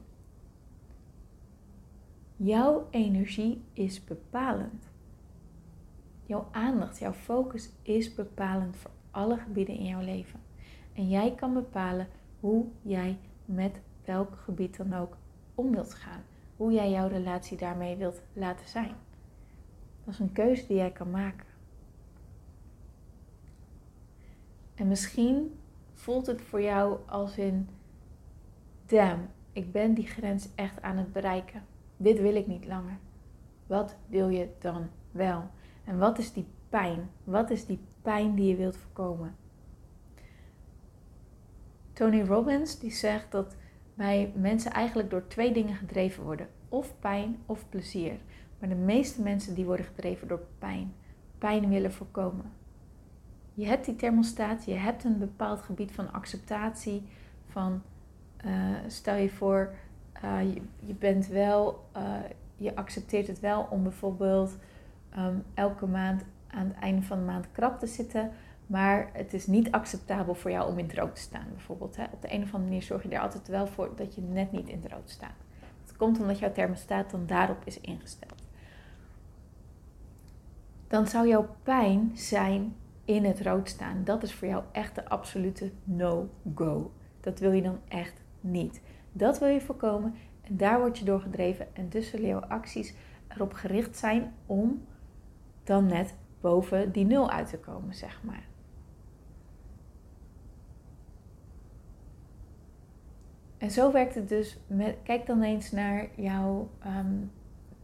Jouw 2.37 2.87
energie 2.89 3.61
is 3.73 4.03
bepalend. 4.03 4.89
Jouw 6.25 6.47
aandacht, 6.51 6.99
jouw 6.99 7.13
focus 7.13 7.69
is 7.81 8.13
bepalend 8.13 8.77
voor 8.77 8.91
alle 9.11 9.37
gebieden 9.37 9.75
in 9.75 9.85
jouw 9.85 10.01
leven. 10.01 10.39
En 10.93 11.09
jij 11.09 11.35
kan 11.35 11.53
bepalen 11.53 12.07
hoe 12.39 12.65
jij 12.81 13.17
met 13.45 13.81
welk 14.05 14.37
gebied 14.43 14.77
dan 14.77 14.93
ook 14.93 15.17
om 15.55 15.71
wilt 15.71 15.93
gaan. 15.93 16.23
Hoe 16.57 16.71
jij 16.71 16.89
jouw 16.89 17.07
relatie 17.07 17.57
daarmee 17.57 17.95
wilt 17.95 18.21
laten 18.33 18.67
zijn. 18.67 18.95
Dat 20.03 20.13
is 20.13 20.19
een 20.19 20.31
keuze 20.31 20.67
die 20.67 20.77
jij 20.77 20.91
kan 20.91 21.11
maken. 21.11 21.45
En 24.75 24.87
misschien 24.87 25.59
voelt 25.93 26.25
het 26.25 26.41
voor 26.41 26.61
jou 26.61 26.97
als 27.05 27.37
in, 27.37 27.69
damn, 28.85 29.27
ik 29.51 29.71
ben 29.71 29.93
die 29.93 30.07
grens 30.07 30.49
echt 30.55 30.81
aan 30.81 30.97
het 30.97 31.13
bereiken. 31.13 31.63
Dit 31.97 32.19
wil 32.19 32.35
ik 32.35 32.47
niet 32.47 32.65
langer. 32.65 32.97
Wat 33.67 33.95
wil 34.07 34.29
je 34.29 34.49
dan 34.59 34.87
wel? 35.11 35.43
En 35.83 35.97
wat 35.97 36.17
is 36.17 36.33
die 36.33 36.47
pijn? 36.69 37.09
Wat 37.23 37.49
is 37.49 37.65
die 37.65 37.79
pijn 38.01 38.35
die 38.35 38.47
je 38.47 38.55
wilt 38.55 38.77
voorkomen? 38.77 39.35
Tony 41.93 42.21
Robbins 42.21 42.79
die 42.79 42.91
zegt 42.91 43.31
dat 43.31 43.55
wij 43.93 44.33
mensen 44.35 44.71
eigenlijk 44.71 45.09
door 45.09 45.27
twee 45.27 45.53
dingen 45.53 45.75
gedreven 45.75 46.23
worden. 46.23 46.47
Of 46.69 46.99
pijn 46.99 47.37
of 47.45 47.69
plezier. 47.69 48.17
Maar 48.59 48.69
de 48.69 48.75
meeste 48.75 49.21
mensen 49.21 49.55
die 49.55 49.65
worden 49.65 49.85
gedreven 49.85 50.27
door 50.27 50.41
pijn. 50.59 50.93
Pijn 51.37 51.69
willen 51.69 51.93
voorkomen. 51.93 52.51
Je 53.55 53.65
hebt 53.65 53.85
die 53.85 53.95
thermostaat, 53.95 54.65
je 54.65 54.73
hebt 54.73 55.03
een 55.03 55.17
bepaald 55.17 55.61
gebied 55.61 55.91
van 55.91 56.11
acceptatie. 56.11 57.03
Van 57.47 57.81
uh, 58.45 58.51
stel 58.87 59.15
je 59.15 59.29
voor, 59.29 59.73
uh, 60.23 60.53
je, 60.79 60.93
bent 60.93 61.27
wel, 61.27 61.89
uh, 61.97 62.13
je 62.55 62.75
accepteert 62.75 63.27
het 63.27 63.39
wel 63.39 63.67
om 63.69 63.83
bijvoorbeeld 63.83 64.57
um, 65.17 65.43
elke 65.53 65.85
maand 65.85 66.23
aan 66.47 66.67
het 66.67 66.77
einde 66.79 67.01
van 67.01 67.19
de 67.19 67.25
maand 67.25 67.51
krap 67.51 67.79
te 67.79 67.87
zitten. 67.87 68.31
Maar 68.67 69.09
het 69.13 69.33
is 69.33 69.47
niet 69.47 69.71
acceptabel 69.71 70.35
voor 70.35 70.51
jou 70.51 70.71
om 70.71 70.77
in 70.77 70.85
het 70.85 70.97
rood 70.97 71.15
te 71.15 71.21
staan, 71.21 71.47
bijvoorbeeld. 71.51 71.95
Hè? 71.95 72.03
Op 72.11 72.21
de 72.21 72.33
een 72.33 72.41
of 72.41 72.53
andere 72.53 72.63
manier 72.63 72.81
zorg 72.81 73.03
je 73.03 73.09
er 73.09 73.19
altijd 73.19 73.47
wel 73.47 73.67
voor 73.67 73.91
dat 73.95 74.15
je 74.15 74.21
net 74.21 74.51
niet 74.51 74.69
in 74.69 74.81
het 74.81 74.91
rood 74.91 75.09
staat. 75.09 75.35
Het 75.81 75.97
komt 75.97 76.19
omdat 76.19 76.39
jouw 76.39 76.51
thermostaat 76.51 77.11
dan 77.11 77.25
daarop 77.25 77.61
is 77.65 77.81
ingesteld. 77.81 78.43
Dan 80.87 81.07
zou 81.07 81.27
jouw 81.27 81.55
pijn 81.63 82.11
zijn 82.13 82.75
in 83.05 83.25
het 83.25 83.41
rood 83.41 83.69
staan. 83.69 84.03
Dat 84.03 84.23
is 84.23 84.33
voor 84.33 84.47
jou 84.47 84.63
echt 84.71 84.95
de 84.95 85.09
absolute 85.09 85.71
no-go. 85.83 86.91
Dat 87.19 87.39
wil 87.39 87.51
je 87.51 87.61
dan 87.61 87.79
echt 87.87 88.21
niet. 88.41 88.81
Dat 89.11 89.39
wil 89.39 89.47
je 89.47 89.61
voorkomen 89.61 90.13
en 90.41 90.57
daar 90.57 90.79
word 90.79 90.97
je 90.97 91.05
door 91.05 91.21
gedreven. 91.21 91.75
En 91.75 91.89
dus 91.89 92.09
zullen 92.09 92.27
jouw 92.27 92.39
acties 92.39 92.93
erop 93.27 93.53
gericht 93.53 93.97
zijn 93.97 94.33
om 94.45 94.85
dan 95.63 95.85
net 95.85 96.15
boven 96.41 96.91
die 96.91 97.05
nul 97.05 97.29
uit 97.29 97.49
te 97.49 97.57
komen, 97.57 97.93
zeg 97.93 98.23
maar. 98.23 98.47
En 103.57 103.71
zo 103.71 103.91
werkt 103.91 104.15
het 104.15 104.29
dus. 104.29 104.57
Kijk 105.03 105.25
dan 105.25 105.41
eens 105.41 105.71
naar 105.71 106.07
jouw, 106.15 106.69
ehm, 106.79 107.15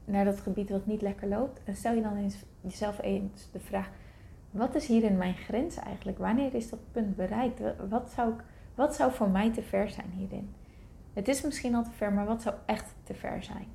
naar 0.06 0.26
dat 0.26 0.40
gebied 0.40 0.70
wat 0.70 0.86
niet 0.86 1.02
lekker 1.02 1.28
loopt. 1.28 1.62
En 1.64 1.76
stel 1.76 1.94
je 1.94 2.02
dan 2.02 2.18
eens 2.18 2.44
jezelf 2.62 3.02
eens 3.02 3.50
de 3.52 3.60
vraag: 3.60 3.90
wat 4.52 4.76
is 4.76 4.88
hier 4.88 5.04
in 5.04 5.18
mijn 5.18 5.36
grens 5.36 5.76
eigenlijk? 5.76 6.18
Wanneer 6.18 6.54
is 6.54 6.70
dat 6.70 6.92
punt 6.92 7.16
bereikt? 7.16 7.62
Wat 7.90 8.12
zou, 8.16 8.34
ik, 8.34 8.44
wat 8.76 8.96
zou 8.96 9.12
voor 9.12 9.30
mij 9.30 9.52
te 9.52 9.62
ver 9.62 9.90
zijn 9.90 10.12
hierin? 10.12 10.54
Het 11.14 11.28
is 11.28 11.42
misschien 11.42 11.76
al 11.76 11.84
te 11.84 11.92
ver, 11.92 12.14
maar 12.14 12.26
wat 12.26 12.42
zou 12.42 12.56
echt 12.66 12.96
te 13.04 13.14
ver 13.14 13.44
zijn? 13.44 13.68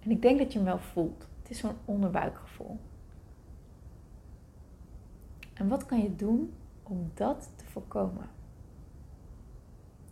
En 0.00 0.10
ik 0.10 0.22
denk 0.22 0.38
dat 0.38 0.52
je 0.52 0.58
hem 0.58 0.66
wel 0.66 0.78
voelt. 0.78 1.28
Het 1.42 1.50
is 1.50 1.58
zo'n 1.58 1.76
onderbuikgevoel. 1.84 2.78
En 5.54 5.68
wat 5.68 5.86
kan 5.86 6.02
je 6.02 6.16
doen 6.16 6.54
om 6.82 7.10
dat 7.14 7.50
te 7.56 7.64
voorkomen? 7.64 8.28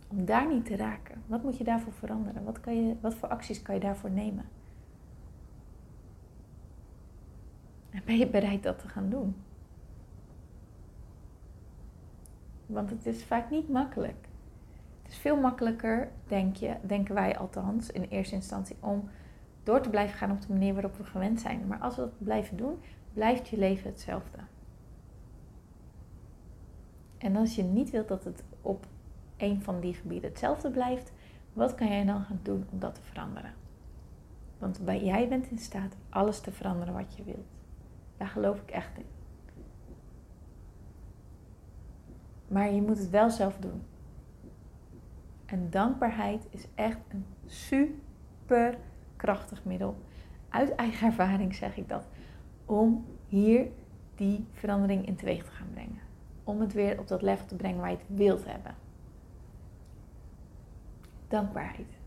Om 0.07 0.25
daar 0.25 0.47
niet 0.47 0.65
te 0.65 0.75
raken. 0.75 1.23
Wat 1.25 1.43
moet 1.43 1.57
je 1.57 1.63
daarvoor 1.63 1.93
veranderen? 1.93 2.43
Wat, 2.43 2.59
kan 2.59 2.87
je, 2.87 2.95
wat 3.01 3.15
voor 3.15 3.29
acties 3.29 3.61
kan 3.61 3.75
je 3.75 3.81
daarvoor 3.81 4.11
nemen? 4.11 4.45
En 7.91 8.01
ben 8.05 8.17
je 8.17 8.27
bereid 8.27 8.63
dat 8.63 8.79
te 8.79 8.87
gaan 8.87 9.09
doen? 9.09 9.35
Want 12.65 12.89
het 12.89 13.05
is 13.05 13.23
vaak 13.23 13.49
niet 13.49 13.69
makkelijk. 13.69 14.27
Het 15.01 15.11
is 15.11 15.17
veel 15.17 15.39
makkelijker, 15.39 16.11
denk 16.27 16.55
je, 16.55 16.75
denken 16.81 17.15
wij 17.15 17.37
althans 17.37 17.91
in 17.91 18.03
eerste 18.03 18.35
instantie, 18.35 18.75
om 18.79 19.09
door 19.63 19.81
te 19.81 19.89
blijven 19.89 20.17
gaan 20.17 20.31
op 20.31 20.41
de 20.41 20.53
manier 20.53 20.73
waarop 20.73 20.97
we 20.97 21.03
gewend 21.03 21.41
zijn. 21.41 21.67
Maar 21.67 21.79
als 21.79 21.95
we 21.95 22.01
dat 22.01 22.17
blijven 22.17 22.57
doen, 22.57 22.79
blijft 23.13 23.47
je 23.47 23.57
leven 23.57 23.89
hetzelfde. 23.89 24.37
En 27.17 27.35
als 27.35 27.55
je 27.55 27.63
niet 27.63 27.89
wilt 27.89 28.07
dat 28.07 28.23
het 28.23 28.43
op 28.61 28.85
een 29.37 29.61
van 29.61 29.79
die 29.79 29.93
gebieden 29.93 30.29
hetzelfde 30.29 30.71
blijft, 30.71 31.11
wat 31.53 31.75
kan 31.75 31.87
jij 31.87 32.05
dan 32.05 32.23
gaan 32.23 32.39
doen 32.41 32.65
om 32.71 32.79
dat 32.79 32.95
te 32.95 33.01
veranderen? 33.01 33.53
Want 34.57 34.79
jij 34.85 35.27
bent 35.27 35.49
in 35.49 35.57
staat 35.57 35.95
alles 36.09 36.39
te 36.39 36.51
veranderen 36.51 36.93
wat 36.93 37.15
je 37.15 37.23
wilt. 37.23 37.60
Daar 38.21 38.29
geloof 38.29 38.61
ik 38.61 38.71
echt 38.71 38.97
in. 38.97 39.05
Maar 42.47 42.71
je 42.71 42.81
moet 42.81 42.97
het 42.97 43.09
wel 43.09 43.29
zelf 43.29 43.57
doen. 43.57 43.81
En 45.45 45.69
dankbaarheid 45.69 46.47
is 46.49 46.67
echt 46.75 46.99
een 47.07 47.25
super 47.45 48.77
krachtig 49.15 49.65
middel. 49.65 49.95
Uit 50.49 50.75
eigen 50.75 51.07
ervaring 51.07 51.55
zeg 51.55 51.77
ik 51.77 51.89
dat. 51.89 52.07
Om 52.65 53.05
hier 53.27 53.67
die 54.15 54.47
verandering 54.51 55.07
in 55.07 55.15
teweeg 55.15 55.43
te 55.43 55.51
gaan 55.51 55.69
brengen. 55.71 56.01
Om 56.43 56.59
het 56.59 56.73
weer 56.73 56.99
op 56.99 57.07
dat 57.07 57.21
level 57.21 57.45
te 57.45 57.55
brengen 57.55 57.79
waar 57.79 57.91
je 57.91 57.97
het 57.97 58.17
wilt 58.17 58.45
hebben. 58.45 58.75
Dankbaarheid. 61.27 62.00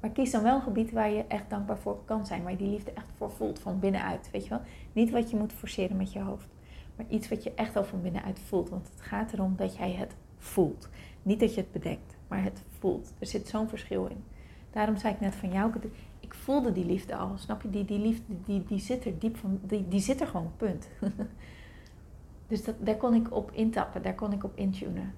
Maar 0.00 0.10
kies 0.10 0.30
dan 0.30 0.42
wel 0.42 0.54
een 0.54 0.62
gebied 0.62 0.92
waar 0.92 1.10
je 1.10 1.24
echt 1.28 1.50
dankbaar 1.50 1.78
voor 1.78 2.04
kan 2.04 2.26
zijn. 2.26 2.42
Waar 2.42 2.52
je 2.52 2.58
die 2.58 2.70
liefde 2.70 2.92
echt 2.92 3.06
voor 3.16 3.30
voelt 3.30 3.58
van 3.58 3.78
binnenuit. 3.78 4.30
Weet 4.32 4.42
je 4.42 4.50
wel? 4.50 4.60
Niet 4.92 5.10
wat 5.10 5.30
je 5.30 5.36
moet 5.36 5.52
forceren 5.52 5.96
met 5.96 6.12
je 6.12 6.20
hoofd. 6.20 6.48
Maar 6.96 7.06
iets 7.08 7.28
wat 7.28 7.42
je 7.42 7.54
echt 7.54 7.76
al 7.76 7.84
van 7.84 8.02
binnenuit 8.02 8.40
voelt. 8.40 8.68
Want 8.68 8.88
het 8.88 9.00
gaat 9.00 9.32
erom 9.32 9.56
dat 9.56 9.76
jij 9.76 9.92
het 9.92 10.14
voelt. 10.36 10.88
Niet 11.22 11.40
dat 11.40 11.54
je 11.54 11.60
het 11.60 11.72
bedenkt, 11.72 12.16
maar 12.28 12.42
het 12.42 12.62
voelt. 12.78 13.12
Er 13.18 13.26
zit 13.26 13.48
zo'n 13.48 13.68
verschil 13.68 14.06
in. 14.06 14.24
Daarom 14.70 14.96
zei 14.96 15.14
ik 15.14 15.20
net 15.20 15.34
van 15.34 15.52
jou, 15.52 15.72
ik 16.20 16.34
voelde 16.34 16.72
die 16.72 16.84
liefde 16.84 17.16
al. 17.16 17.38
Snap 17.38 17.62
je? 17.62 17.70
Die, 17.70 17.84
die 17.84 17.98
liefde 17.98 18.34
die, 18.44 18.64
die 18.64 18.78
zit 18.78 19.04
er 19.04 19.18
diep 19.18 19.36
van. 19.36 19.60
Die, 19.62 19.88
die 19.88 20.00
zit 20.00 20.20
er 20.20 20.26
gewoon, 20.26 20.52
punt. 20.56 20.88
dus 22.48 22.64
dat, 22.64 22.74
daar 22.78 22.96
kon 22.96 23.14
ik 23.14 23.34
op 23.34 23.50
intappen, 23.52 24.02
daar 24.02 24.14
kon 24.14 24.32
ik 24.32 24.44
op 24.44 24.52
intunen. 24.54 25.14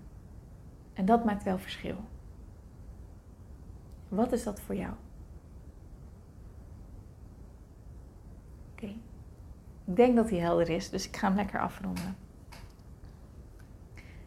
En 0.92 1.04
dat 1.04 1.24
maakt 1.24 1.42
wel 1.42 1.58
verschil. 1.58 1.96
Wat 4.10 4.32
is 4.32 4.42
dat 4.42 4.60
voor 4.60 4.74
jou? 4.74 4.92
Oké. 8.72 8.86
Ik 9.84 9.96
denk 9.96 10.16
dat 10.16 10.30
hij 10.30 10.38
helder 10.38 10.68
is, 10.68 10.90
dus 10.90 11.08
ik 11.08 11.16
ga 11.16 11.26
hem 11.26 11.36
lekker 11.36 11.60
afronden. 11.60 12.16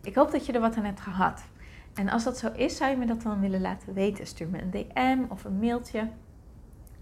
Ik 0.01 0.15
hoop 0.15 0.31
dat 0.31 0.45
je 0.45 0.53
er 0.53 0.59
wat 0.59 0.75
aan 0.75 0.83
hebt 0.83 0.99
gehad. 0.99 1.43
En 1.93 2.09
als 2.09 2.23
dat 2.23 2.37
zo 2.37 2.51
is, 2.51 2.77
zou 2.77 2.91
je 2.91 2.97
me 2.97 3.05
dat 3.05 3.21
dan 3.21 3.39
willen 3.39 3.61
laten 3.61 3.93
weten. 3.93 4.27
Stuur 4.27 4.49
me 4.49 4.61
een 4.61 4.71
DM 4.71 5.31
of 5.31 5.43
een 5.43 5.59
mailtje. 5.59 6.09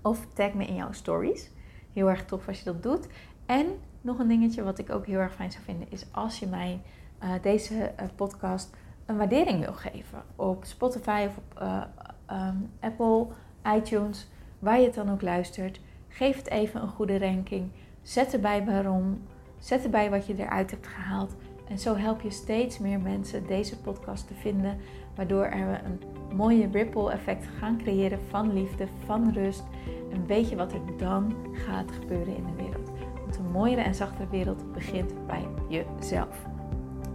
Of 0.02 0.28
tag 0.34 0.54
me 0.54 0.66
in 0.66 0.76
jouw 0.76 0.92
stories. 0.92 1.52
Heel 1.94 2.10
erg 2.10 2.26
tof 2.26 2.48
als 2.48 2.58
je 2.58 2.64
dat 2.64 2.84
doet. 2.84 3.08
En 3.46 3.68
nog 4.02 4.20
een 4.20 4.28
dingetje 4.28 4.64
wat 4.64 4.80
ik 4.80 4.90
ook 4.90 5.06
heel 5.06 5.20
erg 5.20 5.34
fijn 5.34 5.52
zou 5.52 5.64
vinden, 5.64 5.92
is 5.92 6.06
als 6.12 6.40
je 6.40 6.48
mij 6.48 6.82
uh, 7.24 7.30
deze 7.42 7.94
uh, 8.00 8.06
podcast 8.16 8.76
een 9.06 9.18
waardering 9.18 9.60
wil 9.60 9.74
geven. 9.74 10.24
Op 10.36 10.66
Spotify 10.66 11.26
of 11.28 11.38
op 11.38 11.62
uh, 11.62 11.84
um, 12.32 12.70
Apple, 12.80 13.28
iTunes, 13.76 14.28
waar 14.60 14.80
je 14.80 14.86
het 14.86 14.96
dan 14.96 15.12
ook 15.12 15.22
luistert. 15.22 15.80
Geef 16.08 16.36
het 16.36 16.50
even 16.50 16.82
een 16.82 16.88
goede 16.88 17.20
ranking. 17.20 17.70
Zet 18.02 18.34
erbij 18.34 18.66
waarom. 18.66 19.22
Zet 19.60 19.84
erbij 19.84 20.10
wat 20.10 20.26
je 20.26 20.36
eruit 20.38 20.72
hebt 20.72 20.88
gehaald. 20.88 21.36
En 21.68 21.80
zo 21.80 21.96
help 21.96 22.22
je 22.22 22.32
steeds 22.32 22.80
meer 22.80 23.00
mensen 23.00 23.48
deze 23.48 23.78
podcast 23.78 24.28
te 24.28 24.34
vinden, 24.34 24.78
Waardoor 25.16 25.44
er 25.44 25.82
een 25.86 26.02
mooie 26.36 26.68
ripple 26.72 27.12
effect 27.12 27.48
gaan 27.60 27.78
creëren 27.78 28.20
van 28.30 28.54
liefde, 28.54 28.88
van 29.06 29.34
rust. 29.34 29.64
En 30.12 30.26
weet 30.26 30.50
je 30.50 30.56
wat 30.56 30.74
er 30.74 30.80
dan 30.98 31.36
gaat 31.54 31.92
gebeuren 31.92 32.36
in 32.36 32.46
de 32.46 32.64
wereld. 32.64 32.92
Want 33.20 33.38
een 33.38 33.52
mooiere 33.52 33.82
en 33.82 33.96
zachtere 33.96 34.28
wereld 34.30 34.74
begint 34.74 35.28
bij 35.28 35.48
jezelf. 35.70 36.46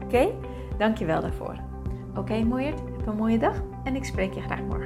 Oké? 0.05 0.29
Dankjewel 0.79 1.21
daarvoor. 1.21 1.57
Oké, 2.11 2.19
okay, 2.19 2.43
mooierd. 2.43 2.79
Heb 2.79 3.07
een 3.07 3.17
mooie 3.17 3.39
dag 3.39 3.63
en 3.85 3.97
ik 3.97 4.05
spreek 4.05 4.33
je 4.33 4.41
graag 4.41 4.63
morgen. 4.63 4.86